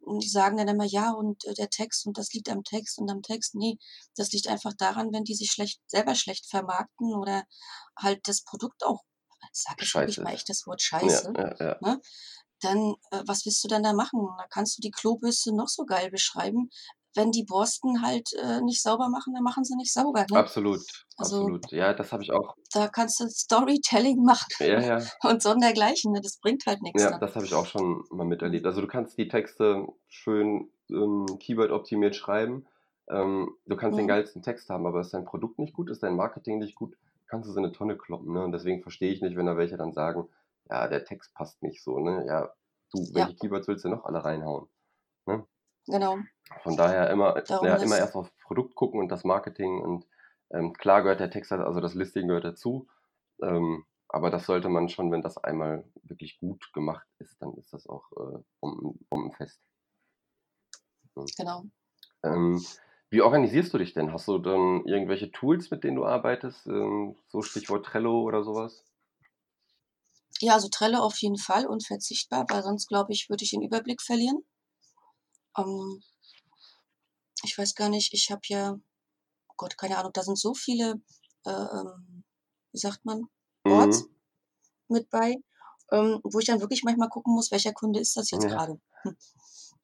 Und 0.00 0.22
die 0.24 0.28
sagen 0.28 0.56
dann 0.56 0.68
immer, 0.68 0.84
ja, 0.84 1.12
und 1.12 1.44
äh, 1.44 1.54
der 1.54 1.70
Text 1.70 2.06
und 2.06 2.18
das 2.18 2.32
liegt 2.32 2.48
am 2.48 2.64
Text 2.64 2.98
und 2.98 3.10
am 3.10 3.22
Text. 3.22 3.54
Nee, 3.54 3.76
das 4.16 4.32
liegt 4.32 4.48
einfach 4.48 4.72
daran, 4.76 5.12
wenn 5.12 5.24
die 5.24 5.34
sich 5.34 5.50
schlecht, 5.50 5.80
selber 5.86 6.14
schlecht 6.14 6.48
vermarkten 6.48 7.14
oder 7.14 7.44
halt 7.96 8.20
das 8.26 8.42
Produkt 8.42 8.84
auch, 8.84 9.02
sag 9.52 9.80
ich 9.82 9.94
wirklich 9.94 10.18
mal 10.18 10.32
echt 10.32 10.48
das 10.48 10.66
Wort 10.66 10.82
Ja, 10.82 11.00
Scheiße, 11.00 11.32
ja, 11.36 11.54
ja. 11.58 11.78
ne? 11.80 12.00
dann 12.60 12.94
äh, 13.10 13.22
was 13.26 13.44
willst 13.46 13.64
du 13.64 13.68
denn 13.68 13.82
da 13.82 13.92
machen? 13.92 14.20
Da 14.38 14.46
kannst 14.48 14.78
du 14.78 14.82
die 14.82 14.90
Klobürste 14.90 15.54
noch 15.54 15.68
so 15.68 15.84
geil 15.84 16.10
beschreiben. 16.10 16.70
Wenn 17.14 17.30
die 17.32 17.44
Borsten 17.44 18.02
halt 18.02 18.32
äh, 18.34 18.60
nicht 18.60 18.82
sauber 18.82 19.08
machen, 19.08 19.34
dann 19.34 19.42
machen 19.42 19.64
sie 19.64 19.74
nicht 19.76 19.92
sauber. 19.92 20.24
Ne? 20.30 20.38
Absolut, 20.38 20.80
Also 21.16 21.36
absolut. 21.38 21.72
Ja, 21.72 21.92
das 21.92 22.12
habe 22.12 22.22
ich 22.22 22.30
auch. 22.32 22.54
da 22.72 22.86
kannst 22.88 23.18
du 23.20 23.28
Storytelling 23.28 24.22
machen 24.24 24.46
Ja, 24.60 24.80
ja. 24.80 25.06
und 25.24 25.42
sondergleichen. 25.42 26.12
Ne? 26.12 26.20
Das 26.20 26.38
bringt 26.38 26.64
halt 26.66 26.82
nichts 26.82 27.02
Ja, 27.02 27.10
dann. 27.10 27.20
das 27.20 27.34
habe 27.34 27.46
ich 27.46 27.54
auch 27.54 27.66
schon 27.66 28.04
mal 28.10 28.24
miterlebt. 28.26 28.64
Also 28.66 28.80
du 28.80 28.86
kannst 28.86 29.18
die 29.18 29.28
Texte 29.28 29.86
schön 30.08 30.70
ähm, 30.88 31.26
Keyword-optimiert 31.40 32.14
schreiben. 32.16 32.66
Ähm, 33.08 33.56
du 33.66 33.76
kannst 33.76 33.98
den 33.98 34.04
Mhm. 34.04 34.08
geilsten 34.10 34.42
Text 34.42 34.70
haben, 34.70 34.86
aber 34.86 35.00
ist 35.00 35.12
dein 35.12 35.24
Produkt 35.24 35.58
nicht 35.58 35.74
gut, 35.74 35.90
ist 35.90 36.02
dein 36.04 36.14
Marketing 36.14 36.58
nicht 36.60 36.76
gut, 36.76 36.96
kannst 37.26 37.48
du 37.48 37.52
so 37.52 37.58
eine 37.58 37.72
Tonne 37.72 37.96
kloppen. 37.96 38.32
Ne? 38.34 38.44
Und 38.44 38.52
deswegen 38.52 38.82
verstehe 38.82 39.12
ich 39.12 39.20
nicht, 39.20 39.36
wenn 39.36 39.46
da 39.46 39.56
welche 39.56 39.76
dann 39.76 39.92
sagen, 39.92 40.28
ja, 40.68 40.86
der 40.86 41.04
Text 41.04 41.34
passt 41.34 41.60
nicht 41.64 41.82
so. 41.82 41.98
Ne? 41.98 42.24
Ja, 42.26 42.52
du, 42.92 43.02
Ja, 43.02 43.14
welche 43.26 43.34
Keywords 43.34 43.66
willst 43.66 43.84
du 43.84 43.88
noch 43.88 44.04
alle 44.04 44.24
reinhauen? 44.24 44.68
Genau. 45.86 46.18
Von 46.62 46.76
daher 46.76 47.10
immer, 47.10 47.40
Darum 47.42 47.66
ja, 47.66 47.76
immer 47.76 47.98
erst 47.98 48.16
aufs 48.16 48.32
Produkt 48.42 48.74
gucken 48.74 49.00
und 49.00 49.08
das 49.08 49.24
Marketing 49.24 49.80
und 49.80 50.06
ähm, 50.50 50.72
klar 50.72 51.02
gehört 51.02 51.20
der 51.20 51.30
Text, 51.30 51.52
also 51.52 51.80
das 51.80 51.94
Listing 51.94 52.26
gehört 52.28 52.44
dazu. 52.44 52.88
Ähm, 53.42 53.84
aber 54.08 54.30
das 54.30 54.46
sollte 54.46 54.68
man 54.68 54.88
schon, 54.88 55.12
wenn 55.12 55.22
das 55.22 55.38
einmal 55.38 55.84
wirklich 56.02 56.38
gut 56.38 56.72
gemacht 56.72 57.06
ist, 57.18 57.40
dann 57.40 57.54
ist 57.54 57.72
das 57.72 57.86
auch 57.86 58.10
äh, 58.12 58.42
bomben, 58.60 59.06
bombenfest. 59.08 59.60
Ja. 61.16 61.24
genau. 61.36 61.64
Ähm, 62.24 62.64
wie 63.10 63.22
organisierst 63.22 63.72
du 63.72 63.78
dich 63.78 63.92
denn? 63.92 64.12
Hast 64.12 64.28
du 64.28 64.38
dann 64.38 64.84
irgendwelche 64.86 65.30
Tools, 65.30 65.70
mit 65.70 65.84
denen 65.84 65.96
du 65.96 66.04
arbeitest? 66.04 66.66
Ähm, 66.66 67.16
so 67.28 67.42
Stichwort 67.42 67.86
Trello 67.86 68.22
oder 68.22 68.42
sowas? 68.42 68.84
Ja, 70.40 70.54
also 70.54 70.68
Trello 70.68 70.98
auf 70.98 71.18
jeden 71.18 71.36
Fall 71.36 71.66
unverzichtbar, 71.66 72.46
weil 72.48 72.62
sonst 72.62 72.88
glaube 72.88 73.12
ich, 73.12 73.28
würde 73.28 73.44
ich 73.44 73.50
den 73.50 73.62
Überblick 73.62 74.00
verlieren. 74.00 74.42
Ähm, 75.56 76.02
ich 77.42 77.56
weiß 77.56 77.74
gar 77.74 77.88
nicht, 77.88 78.12
ich 78.12 78.30
habe 78.30 78.42
ja, 78.46 78.72
oh 79.48 79.54
Gott, 79.56 79.76
keine 79.78 79.98
Ahnung, 79.98 80.12
da 80.12 80.22
sind 80.22 80.38
so 80.38 80.54
viele, 80.54 81.00
äh, 81.44 81.50
ähm, 81.50 82.24
wie 82.72 82.78
sagt 82.78 83.04
man, 83.04 83.28
Boards 83.62 84.02
Mhm. 84.04 84.16
mit 84.88 85.10
bei, 85.10 85.36
ähm, 85.92 86.20
wo 86.24 86.38
ich 86.38 86.46
dann 86.46 86.60
wirklich 86.60 86.82
manchmal 86.84 87.08
gucken 87.08 87.34
muss, 87.34 87.50
welcher 87.50 87.72
Kunde 87.72 88.00
ist 88.00 88.16
das 88.16 88.30
jetzt 88.30 88.44
Ja. 88.44 88.50
gerade. 88.50 88.80
Hm. 89.02 89.16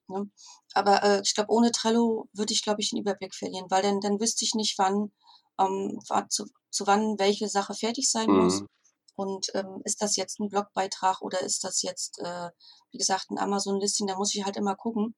Ne? 0.09 0.31
Aber 0.75 1.03
äh, 1.03 1.21
ich 1.25 1.35
glaube, 1.35 1.53
ohne 1.53 1.73
Trello 1.73 2.29
würde 2.33 2.53
ich, 2.53 2.63
glaube 2.63 2.81
ich, 2.81 2.91
den 2.91 3.01
Überblick 3.01 3.35
verlieren, 3.35 3.67
weil 3.71 3.83
dann, 3.83 4.01
dann 4.01 4.21
wüsste 4.21 4.45
ich 4.45 4.55
nicht, 4.55 4.79
wann, 4.79 5.13
ähm, 5.59 5.99
zu, 6.29 6.47
zu 6.71 6.87
wann 6.87 7.19
welche 7.19 7.49
Sache 7.49 7.75
fertig 7.75 8.09
sein 8.11 8.31
muss. 8.31 8.61
Mhm. 8.61 8.69
Und 9.17 9.47
ähm, 9.55 9.81
ist 9.85 10.03
das 10.03 10.17
jetzt 10.17 10.39
ein 10.39 10.49
Blogbeitrag 10.49 11.23
oder 11.23 11.41
ist 11.41 11.65
das 11.65 11.83
jetzt, 11.83 12.21
äh, 12.21 12.51
wie 12.93 12.99
gesagt, 12.99 13.31
ein 13.31 13.39
Amazon-Listing? 13.39 14.07
Da 14.07 14.17
muss 14.17 14.35
ich 14.35 14.45
halt 14.45 14.57
immer 14.57 14.77
gucken 14.77 15.17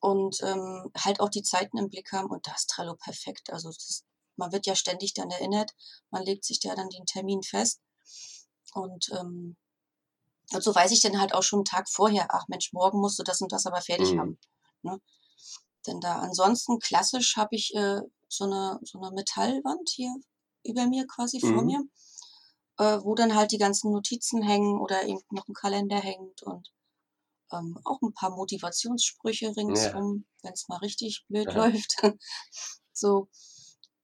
und 0.00 0.40
ähm, 0.42 0.90
halt 0.96 1.20
auch 1.20 1.28
die 1.28 1.42
Zeiten 1.42 1.78
im 1.78 1.88
Blick 1.88 2.12
haben. 2.12 2.30
Und 2.30 2.46
da 2.46 2.54
ist 2.54 2.68
Trello 2.70 2.94
perfekt. 2.94 3.52
Also 3.52 3.68
das, 3.68 4.04
man 4.36 4.52
wird 4.52 4.66
ja 4.66 4.74
ständig 4.74 5.14
dann 5.14 5.30
erinnert. 5.30 5.72
Man 6.10 6.22
legt 6.22 6.44
sich 6.44 6.60
da 6.60 6.74
dann 6.74 6.88
den 6.90 7.06
Termin 7.06 7.42
fest. 7.42 7.80
Und, 8.74 9.10
ähm, 9.12 9.56
und 10.52 10.62
so 10.62 10.74
weiß 10.74 10.92
ich 10.92 11.00
dann 11.00 11.20
halt 11.20 11.34
auch 11.34 11.42
schon 11.42 11.60
einen 11.60 11.64
Tag 11.64 11.88
vorher, 11.88 12.28
ach 12.30 12.46
Mensch, 12.48 12.72
morgen 12.72 13.00
musst 13.00 13.18
du 13.18 13.22
das 13.22 13.40
und 13.40 13.52
das 13.52 13.66
aber 13.66 13.80
fertig 13.80 14.12
Mhm. 14.12 14.18
haben. 14.18 14.38
Ne? 14.82 15.00
Denn 15.86 16.00
da 16.00 16.18
ansonsten 16.18 16.78
klassisch 16.78 17.36
habe 17.36 17.56
ich 17.56 17.74
äh, 17.74 18.00
so, 18.28 18.44
eine, 18.44 18.78
so 18.82 19.00
eine 19.00 19.12
Metallwand 19.12 19.88
hier 19.88 20.14
über 20.64 20.86
mir 20.86 21.06
quasi 21.06 21.40
vor 21.40 21.62
Mhm. 21.62 21.66
mir, 21.66 21.82
äh, 22.78 22.98
wo 23.02 23.14
dann 23.14 23.34
halt 23.34 23.52
die 23.52 23.58
ganzen 23.58 23.92
Notizen 23.92 24.42
hängen 24.42 24.80
oder 24.80 25.04
eben 25.04 25.20
noch 25.30 25.48
ein 25.48 25.54
Kalender 25.54 25.98
hängt 25.98 26.42
und 26.42 26.72
ähm, 27.52 27.78
auch 27.84 28.00
ein 28.02 28.12
paar 28.14 28.30
Motivationssprüche 28.30 29.46
Ja. 29.46 29.52
ringsrum, 29.52 30.26
wenn 30.42 30.52
es 30.52 30.68
mal 30.68 30.78
richtig 30.78 31.24
blöd 31.28 31.48
Aha. 31.48 31.66
läuft. 31.66 31.96
so, 32.92 33.28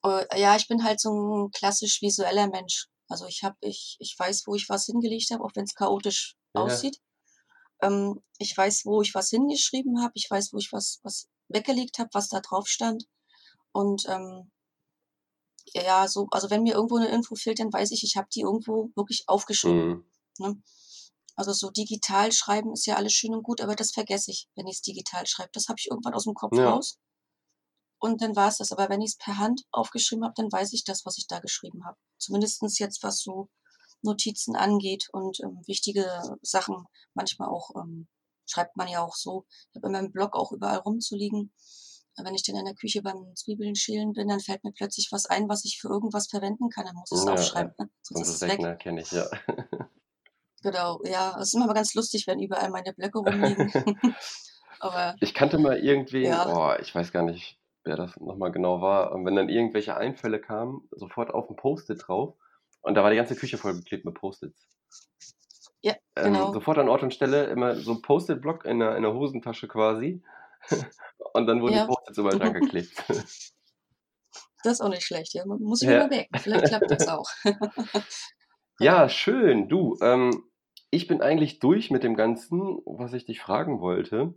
äh, 0.05 0.41
ja, 0.41 0.57
ich 0.57 0.69
bin 0.69 0.85
halt 0.85 1.01
so 1.01 1.11
ein 1.11 1.51
klassisch 1.51 2.03
visueller 2.03 2.49
Mensch. 2.49 2.89
Also 3.09 3.27
ich 3.27 3.43
habe, 3.43 3.57
ich, 3.61 3.97
ich 4.01 4.15
weiß, 4.19 4.45
wo 4.47 4.55
ich 4.55 4.69
was 4.69 4.87
hingelegt 4.87 5.31
habe, 5.31 5.45
auch 5.45 5.53
wenn 5.55 5.65
es 5.65 5.75
chaotisch 5.75 6.37
Ja. 6.55 6.63
aussieht. 6.63 6.99
Ähm, 7.83 8.23
ich 8.39 8.57
weiß, 8.57 8.83
wo 8.85 9.03
ich 9.03 9.15
was 9.15 9.31
hingeschrieben 9.31 10.01
habe. 10.03 10.13
Ich 10.15 10.31
weiß, 10.31 10.53
wo 10.53 10.59
ich 10.59 10.73
was, 10.73 11.01
was 11.03 11.29
weggelegt 11.49 11.99
habe, 11.99 12.11
was 12.13 12.29
da 12.29 12.41
drauf 12.41 12.69
stand. 12.69 13.05
Und 13.73 14.05
ähm, 14.09 14.51
ja, 15.75 15.83
ja, 15.83 16.09
so, 16.09 16.27
also 16.31 16.51
wenn 16.51 16.63
mir 16.63 16.75
irgendwo 16.75 16.97
eine 16.97 17.09
Info 17.09 17.35
fehlt, 17.35 17.59
dann 17.59 17.73
weiß 17.73 17.91
ich, 17.93 18.03
ich 18.05 18.17
habe 18.17 18.29
die 18.35 18.41
irgendwo 18.41 18.91
wirklich 18.95 19.25
aufgeschrieben. 19.27 19.89
Mhm. 19.89 20.05
Ne? 20.39 20.63
Also 21.37 21.53
so 21.53 21.71
digital 21.71 22.33
schreiben 22.33 22.73
ist 22.73 22.87
ja 22.87 22.97
alles 22.97 23.13
schön 23.13 23.35
und 23.35 23.43
gut, 23.43 23.61
aber 23.61 23.75
das 23.77 23.93
vergesse 23.93 24.31
ich, 24.31 24.49
wenn 24.57 24.67
ich 24.67 24.77
es 24.77 24.83
digital 24.83 25.27
schreibe. 25.27 25.51
Das 25.53 25.69
habe 25.69 25.79
ich 25.79 25.89
irgendwann 25.91 26.15
aus 26.15 26.25
dem 26.25 26.35
Kopf 26.35 26.57
Ja. 26.57 26.75
raus 26.75 26.99
und 27.99 28.21
dann 28.21 28.35
war 28.37 28.49
es 28.49 28.59
das. 28.59 28.73
Aber 28.73 28.89
wenn 28.89 29.01
ich 29.01 29.13
es 29.13 29.17
per 29.17 29.39
Hand 29.39 29.63
aufgeschrieben 29.71 30.25
habe, 30.25 30.35
dann 30.37 30.51
weiß 30.51 30.73
ich 30.73 30.85
das, 30.85 31.07
was 31.07 31.19
ich 31.19 31.27
da 31.27 31.39
geschrieben 31.39 31.85
habe. 31.85 31.97
Zumindestens 32.19 32.79
jetzt, 32.79 33.03
was 33.03 33.21
so 33.21 33.49
Notizen 34.03 34.57
angeht 34.57 35.09
und 35.13 35.39
ähm, 35.41 35.63
wichtige 35.67 36.07
Sachen. 36.43 36.85
Manchmal 37.15 37.49
auch 37.49 37.71
ähm, 37.77 38.09
schreibt 38.47 38.77
man 38.77 38.89
ja 38.89 39.03
auch 39.05 39.15
so. 39.15 39.47
Ich 39.71 39.77
habe 39.77 39.87
in 39.87 39.93
meinem 39.93 40.13
Blog 40.13 40.35
auch 40.35 40.53
überall 40.53 40.79
rumzuliegen. 40.79 41.53
Wenn 42.17 42.35
ich 42.35 42.43
dann 42.43 42.57
in 42.57 42.67
der 42.67 42.75
Küche 42.75 43.01
beim 43.01 43.35
Zwiebeln 43.37 43.75
schälen 43.75 44.13
bin, 44.13 44.29
dann 44.29 44.41
fällt 44.41 44.65
mir 44.65 44.73
plötzlich 44.73 45.09
was 45.13 45.27
ein, 45.27 45.49
was 45.49 45.65
ich 45.65 45.79
für 45.81 45.89
irgendwas 45.89 46.27
verwenden 46.27 46.69
kann. 46.69 46.85
Dann 46.85 46.97
muss 46.97 47.11
ich 47.11 47.19
es 47.19 47.25
Ja, 47.25 47.33
aufschreiben, 47.33 47.73
ne? 47.79 47.89
sonst 48.03 48.19
Sonst 48.19 48.29
ist 48.29 48.35
ist 48.35 48.43
es 48.43 48.49
weg, 48.49 48.59
weg. 48.59 48.61
ne? 48.61 48.77
Kenne 48.77 49.01
ich, 49.01 49.11
ja. 49.13 49.31
Genau, 50.63 51.01
ja, 51.05 51.37
es 51.39 51.49
ist 51.49 51.55
immer 51.55 51.73
ganz 51.75 51.95
lustig, 51.95 52.27
wenn 52.27 52.41
überall 52.41 52.71
meine 52.71 52.93
Blöcke 52.93 53.19
rumliegen. 53.19 53.73
Aber 54.81 55.15
Ich 55.21 55.35
kannte 55.35 55.59
mal 55.59 55.79
irgendwen, 55.79 56.25
ja, 56.25 56.47
oh, 56.53 56.81
ich 56.81 56.95
weiß 56.95 57.13
gar 57.13 57.23
nicht, 57.23 57.59
wer 57.85 57.97
das 57.97 58.19
nochmal 58.19 58.53
genau 58.53 58.81
war, 58.81 59.15
ähm, 59.15 59.25
wenn 59.25 59.37
dann 59.37 59.49
irgendwelche 59.49 59.97
Einfälle 59.97 60.41
kamen, 60.41 60.89
sofort 60.91 61.33
auf 61.33 61.49
ein 61.51 61.57
Post-it 61.57 62.03
drauf 62.07 62.35
und 62.81 62.95
da 62.95 63.03
war 63.03 63.11
die 63.11 63.17
ganze 63.17 63.37
Küche 63.37 63.59
vollgeklebt 63.59 64.05
mit 64.05 64.15
Post-its. 64.15 64.69
Ja, 65.81 65.95
ähm, 66.17 66.33
genau. 66.33 66.49
Ähm, 66.49 66.53
sofort 66.53 66.79
an 66.79 66.89
Ort 66.89 67.03
und 67.03 67.15
Stelle 67.15 67.45
immer 67.47 67.75
so 67.77 67.93
ein 67.93 68.03
Post-it-Block 68.03 68.65
in 68.65 68.79
der, 68.79 68.97
in 68.97 69.03
der 69.03 69.13
Hosentasche 69.13 69.69
quasi. 69.69 70.23
und 71.35 71.47
dann 71.47 71.61
wurden 71.61 71.75
ja. 71.75 71.83
die 71.83 71.89
Post-its 71.89 72.19
überall 72.19 72.39
dran 72.39 72.55
geklebt. 72.55 72.93
Das 74.65 74.75
ist 74.75 74.81
auch 74.81 74.91
nicht 74.91 75.03
schlecht, 75.03 75.35
ja. 75.35 75.45
Man 75.45 75.61
muss 75.61 75.81
sich 75.81 75.89
ja. 75.89 76.07
merken. 76.07 76.39
Vielleicht 76.39 76.67
klappt 76.67 76.89
das 76.89 77.09
auch. 77.09 77.29
ja, 78.79 79.09
schön. 79.09 79.69
Du, 79.69 79.97
ähm, 80.01 80.45
ich 80.93 81.07
bin 81.07 81.23
eigentlich 81.23 81.59
durch 81.59 81.91
mit 81.91 82.05
dem 82.05 82.15
Ganzen, 82.15 82.79
was 82.85 83.15
ich 83.15 83.25
dich 83.25 83.41
fragen 83.41 83.81
wollte. 83.81 84.35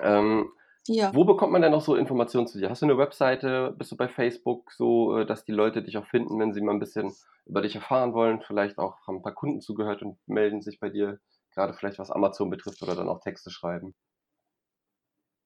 Ähm, 0.00 0.50
ja. 0.88 1.14
Wo 1.14 1.24
bekommt 1.24 1.52
man 1.52 1.62
denn 1.62 1.70
noch 1.70 1.80
so 1.80 1.94
Informationen 1.94 2.48
zu 2.48 2.58
dir? 2.58 2.68
Hast 2.68 2.82
du 2.82 2.86
eine 2.86 2.98
Webseite? 2.98 3.74
Bist 3.78 3.92
du 3.92 3.96
bei 3.96 4.08
Facebook 4.08 4.72
so, 4.72 5.18
äh, 5.18 5.24
dass 5.24 5.44
die 5.44 5.52
Leute 5.52 5.82
dich 5.82 5.96
auch 5.96 6.06
finden, 6.06 6.38
wenn 6.40 6.52
sie 6.52 6.60
mal 6.60 6.72
ein 6.72 6.80
bisschen 6.80 7.14
über 7.46 7.62
dich 7.62 7.76
erfahren 7.76 8.12
wollen? 8.12 8.42
Vielleicht 8.42 8.78
auch 8.78 9.06
haben 9.06 9.18
ein 9.18 9.22
paar 9.22 9.34
Kunden 9.34 9.60
zugehört 9.60 10.02
und 10.02 10.18
melden 10.26 10.62
sich 10.62 10.80
bei 10.80 10.90
dir, 10.90 11.20
gerade 11.52 11.74
vielleicht 11.74 12.00
was 12.00 12.10
Amazon 12.10 12.50
betrifft 12.50 12.82
oder 12.82 12.96
dann 12.96 13.08
auch 13.08 13.20
Texte 13.20 13.50
schreiben. 13.50 13.94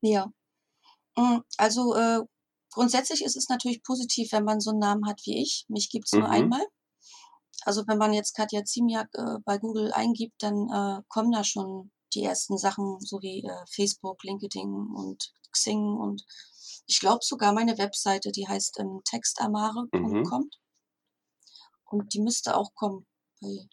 Ja. 0.00 0.32
Hm, 1.18 1.42
also 1.58 1.94
äh, 1.94 2.20
grundsätzlich 2.72 3.22
ist 3.22 3.37
es 3.37 3.50
natürlich 3.50 3.82
positiv, 3.82 4.32
wenn 4.32 4.44
man 4.44 4.61
so 4.61 4.70
einen 4.70 4.80
Namen 4.80 5.06
hat 5.06 5.20
wie 5.26 5.42
ich. 5.42 5.66
Mich 5.68 5.90
gibt 5.90 6.06
es 6.06 6.12
nur 6.12 6.28
mhm. 6.28 6.34
einmal. 6.34 6.66
Also 7.64 7.87
wenn 7.87 7.99
man 7.99 8.12
jetzt 8.12 8.35
Katja 8.35 8.64
Ziemiak 8.64 9.09
äh, 9.14 9.38
bei 9.44 9.59
Google 9.59 9.92
eingibt, 9.92 10.42
dann 10.42 10.68
äh, 10.71 11.03
kommen 11.09 11.33
da 11.33 11.44
schon 11.44 11.90
die 12.14 12.25
ersten 12.25 12.57
Sachen, 12.57 13.01
so 13.01 13.21
wie 13.21 13.44
äh, 13.44 13.64
Facebook, 13.71 14.23
LinkedIn 14.25 14.68
und 14.94 15.33
Xing 15.53 15.97
und 15.97 16.25
ich 16.87 17.01
glaube 17.01 17.21
sogar 17.23 17.53
meine 17.53 17.77
Webseite, 17.79 18.33
die 18.33 18.49
heißt 18.49 18.81
ähm, 18.81 19.01
textamare.com. 19.05 19.90
Mhm. 19.92 20.51
Und 21.85 22.14
die 22.14 22.21
müsste 22.21 22.57
auch 22.57 22.75
kommen. 22.75 23.07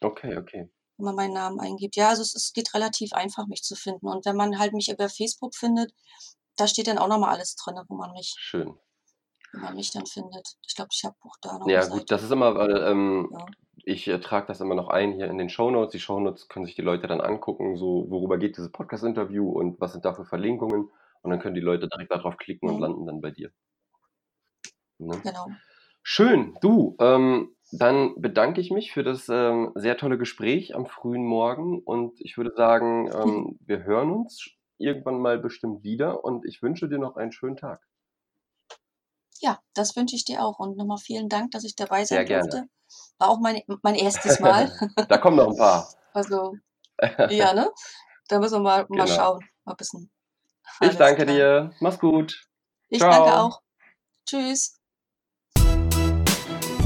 Okay, 0.01 0.37
okay. 0.37 0.69
Wenn 0.97 1.05
man 1.05 1.15
meinen 1.15 1.33
Namen 1.33 1.59
eingibt. 1.59 1.95
Ja, 1.95 2.09
also 2.09 2.21
es, 2.21 2.33
es 2.35 2.53
geht 2.53 2.73
relativ 2.73 3.13
einfach, 3.13 3.47
mich 3.47 3.63
zu 3.63 3.75
finden. 3.75 4.07
Und 4.07 4.25
wenn 4.25 4.35
man 4.35 4.57
halt 4.57 4.73
mich 4.73 4.89
über 4.89 5.09
Facebook 5.09 5.55
findet, 5.55 5.93
da 6.55 6.67
steht 6.67 6.87
dann 6.87 6.97
auch 6.97 7.07
nochmal 7.07 7.35
alles 7.35 7.55
drin, 7.55 7.75
wo 7.87 7.95
man 7.95 8.11
mich 8.11 8.33
Schön 8.37 8.77
wenn 9.55 9.61
man 9.61 9.75
mich 9.75 9.91
dann 9.91 10.05
findet. 10.05 10.57
Ich 10.67 10.75
glaube, 10.75 10.89
ich 10.91 11.03
habe 11.03 11.15
auch 11.21 11.35
da 11.41 11.57
noch. 11.57 11.67
Ja, 11.67 11.85
gut, 11.87 12.11
das 12.11 12.23
ist 12.23 12.31
immer, 12.31 12.55
weil 12.55 12.75
ähm, 12.83 13.29
ja. 13.31 13.45
Ich 13.85 14.07
äh, 14.07 14.19
trage 14.19 14.47
das 14.47 14.61
immer 14.61 14.75
noch 14.75 14.89
ein 14.89 15.13
hier 15.13 15.27
in 15.27 15.37
den 15.37 15.49
Shownotes. 15.49 15.91
Die 15.91 15.99
Shownotes 15.99 16.47
können 16.47 16.65
sich 16.65 16.75
die 16.75 16.81
Leute 16.81 17.07
dann 17.07 17.21
angucken, 17.21 17.77
so 17.77 18.05
worüber 18.09 18.37
geht 18.37 18.57
dieses 18.57 18.71
Podcast-Interview 18.71 19.49
und 19.49 19.79
was 19.79 19.93
sind 19.93 20.05
da 20.05 20.13
für 20.13 20.25
Verlinkungen. 20.25 20.89
Und 21.21 21.31
dann 21.31 21.39
können 21.39 21.55
die 21.55 21.61
Leute 21.61 21.87
direkt 21.87 22.11
darauf 22.11 22.37
klicken 22.37 22.67
mhm. 22.67 22.75
und 22.75 22.81
landen 22.81 23.05
dann 23.05 23.21
bei 23.21 23.31
dir. 23.31 23.51
Ne? 24.97 25.19
Genau. 25.23 25.47
Schön, 26.03 26.55
du. 26.61 26.95
Ähm, 26.99 27.55
dann 27.71 28.13
bedanke 28.21 28.61
ich 28.61 28.71
mich 28.71 28.91
für 28.91 29.03
das 29.03 29.27
ähm, 29.29 29.71
sehr 29.75 29.97
tolle 29.97 30.17
Gespräch 30.17 30.75
am 30.75 30.85
frühen 30.85 31.25
Morgen 31.25 31.79
und 31.79 32.19
ich 32.21 32.37
würde 32.37 32.53
sagen, 32.55 33.09
ähm, 33.13 33.59
wir 33.65 33.83
hören 33.83 34.11
uns 34.11 34.49
irgendwann 34.77 35.19
mal 35.19 35.39
bestimmt 35.39 35.83
wieder 35.83 36.23
und 36.23 36.45
ich 36.45 36.61
wünsche 36.61 36.87
dir 36.87 36.99
noch 36.99 37.15
einen 37.15 37.31
schönen 37.31 37.57
Tag. 37.57 37.81
Ja, 39.39 39.59
das 39.73 39.95
wünsche 39.95 40.15
ich 40.15 40.25
dir 40.25 40.43
auch. 40.43 40.59
Und 40.59 40.77
nochmal 40.77 40.97
vielen 40.97 41.29
Dank, 41.29 41.51
dass 41.51 41.63
ich 41.63 41.75
dabei 41.75 42.05
sein 42.05 42.25
Sehr 42.27 42.39
durfte. 42.39 42.57
Gerne. 42.57 42.69
War 43.17 43.29
auch 43.29 43.39
mein, 43.39 43.61
mein 43.81 43.95
erstes 43.95 44.39
Mal. 44.39 44.71
da 45.07 45.17
kommen 45.17 45.37
noch 45.37 45.49
ein 45.49 45.57
paar. 45.57 45.87
Also, 46.13 46.55
ja, 47.29 47.53
ne? 47.53 47.69
Da 48.27 48.39
müssen 48.39 48.55
wir 48.55 48.61
mal, 48.61 48.85
genau. 48.85 49.05
mal 49.05 49.07
schauen. 49.07 49.39
Mal 49.65 49.73
ein 49.73 49.77
bisschen. 49.77 50.11
Ich 50.81 50.97
danke 50.97 51.23
klar. 51.23 51.35
dir. 51.35 51.71
Mach's 51.79 51.99
gut. 51.99 52.45
Ich 52.89 52.99
Ciao. 52.99 53.11
danke 53.11 53.39
auch. 53.39 53.61
Tschüss. 54.25 54.79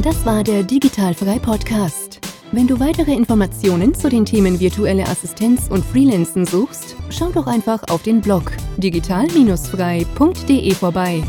Das 0.04 0.26
war 0.26 0.44
der 0.44 0.64
Digitalfrei 0.64 1.40
Podcast. 1.40 2.22
Wenn 2.52 2.68
du 2.68 2.80
weitere 2.80 3.14
Informationen 3.14 3.94
zu 3.94 4.10
den 4.10 4.26
Themen 4.26 4.60
virtuelle 4.60 5.04
Assistenz 5.04 5.68
und 5.70 5.86
Freelancen 5.86 6.48
suchst, 6.48 6.96
schau 7.10 7.30
doch 7.30 7.46
einfach 7.46 7.84
auf 7.90 8.02
den 8.02 8.22
Blog 8.22 8.52
digital-frei.de 8.78 10.74
vorbei. 10.74 11.24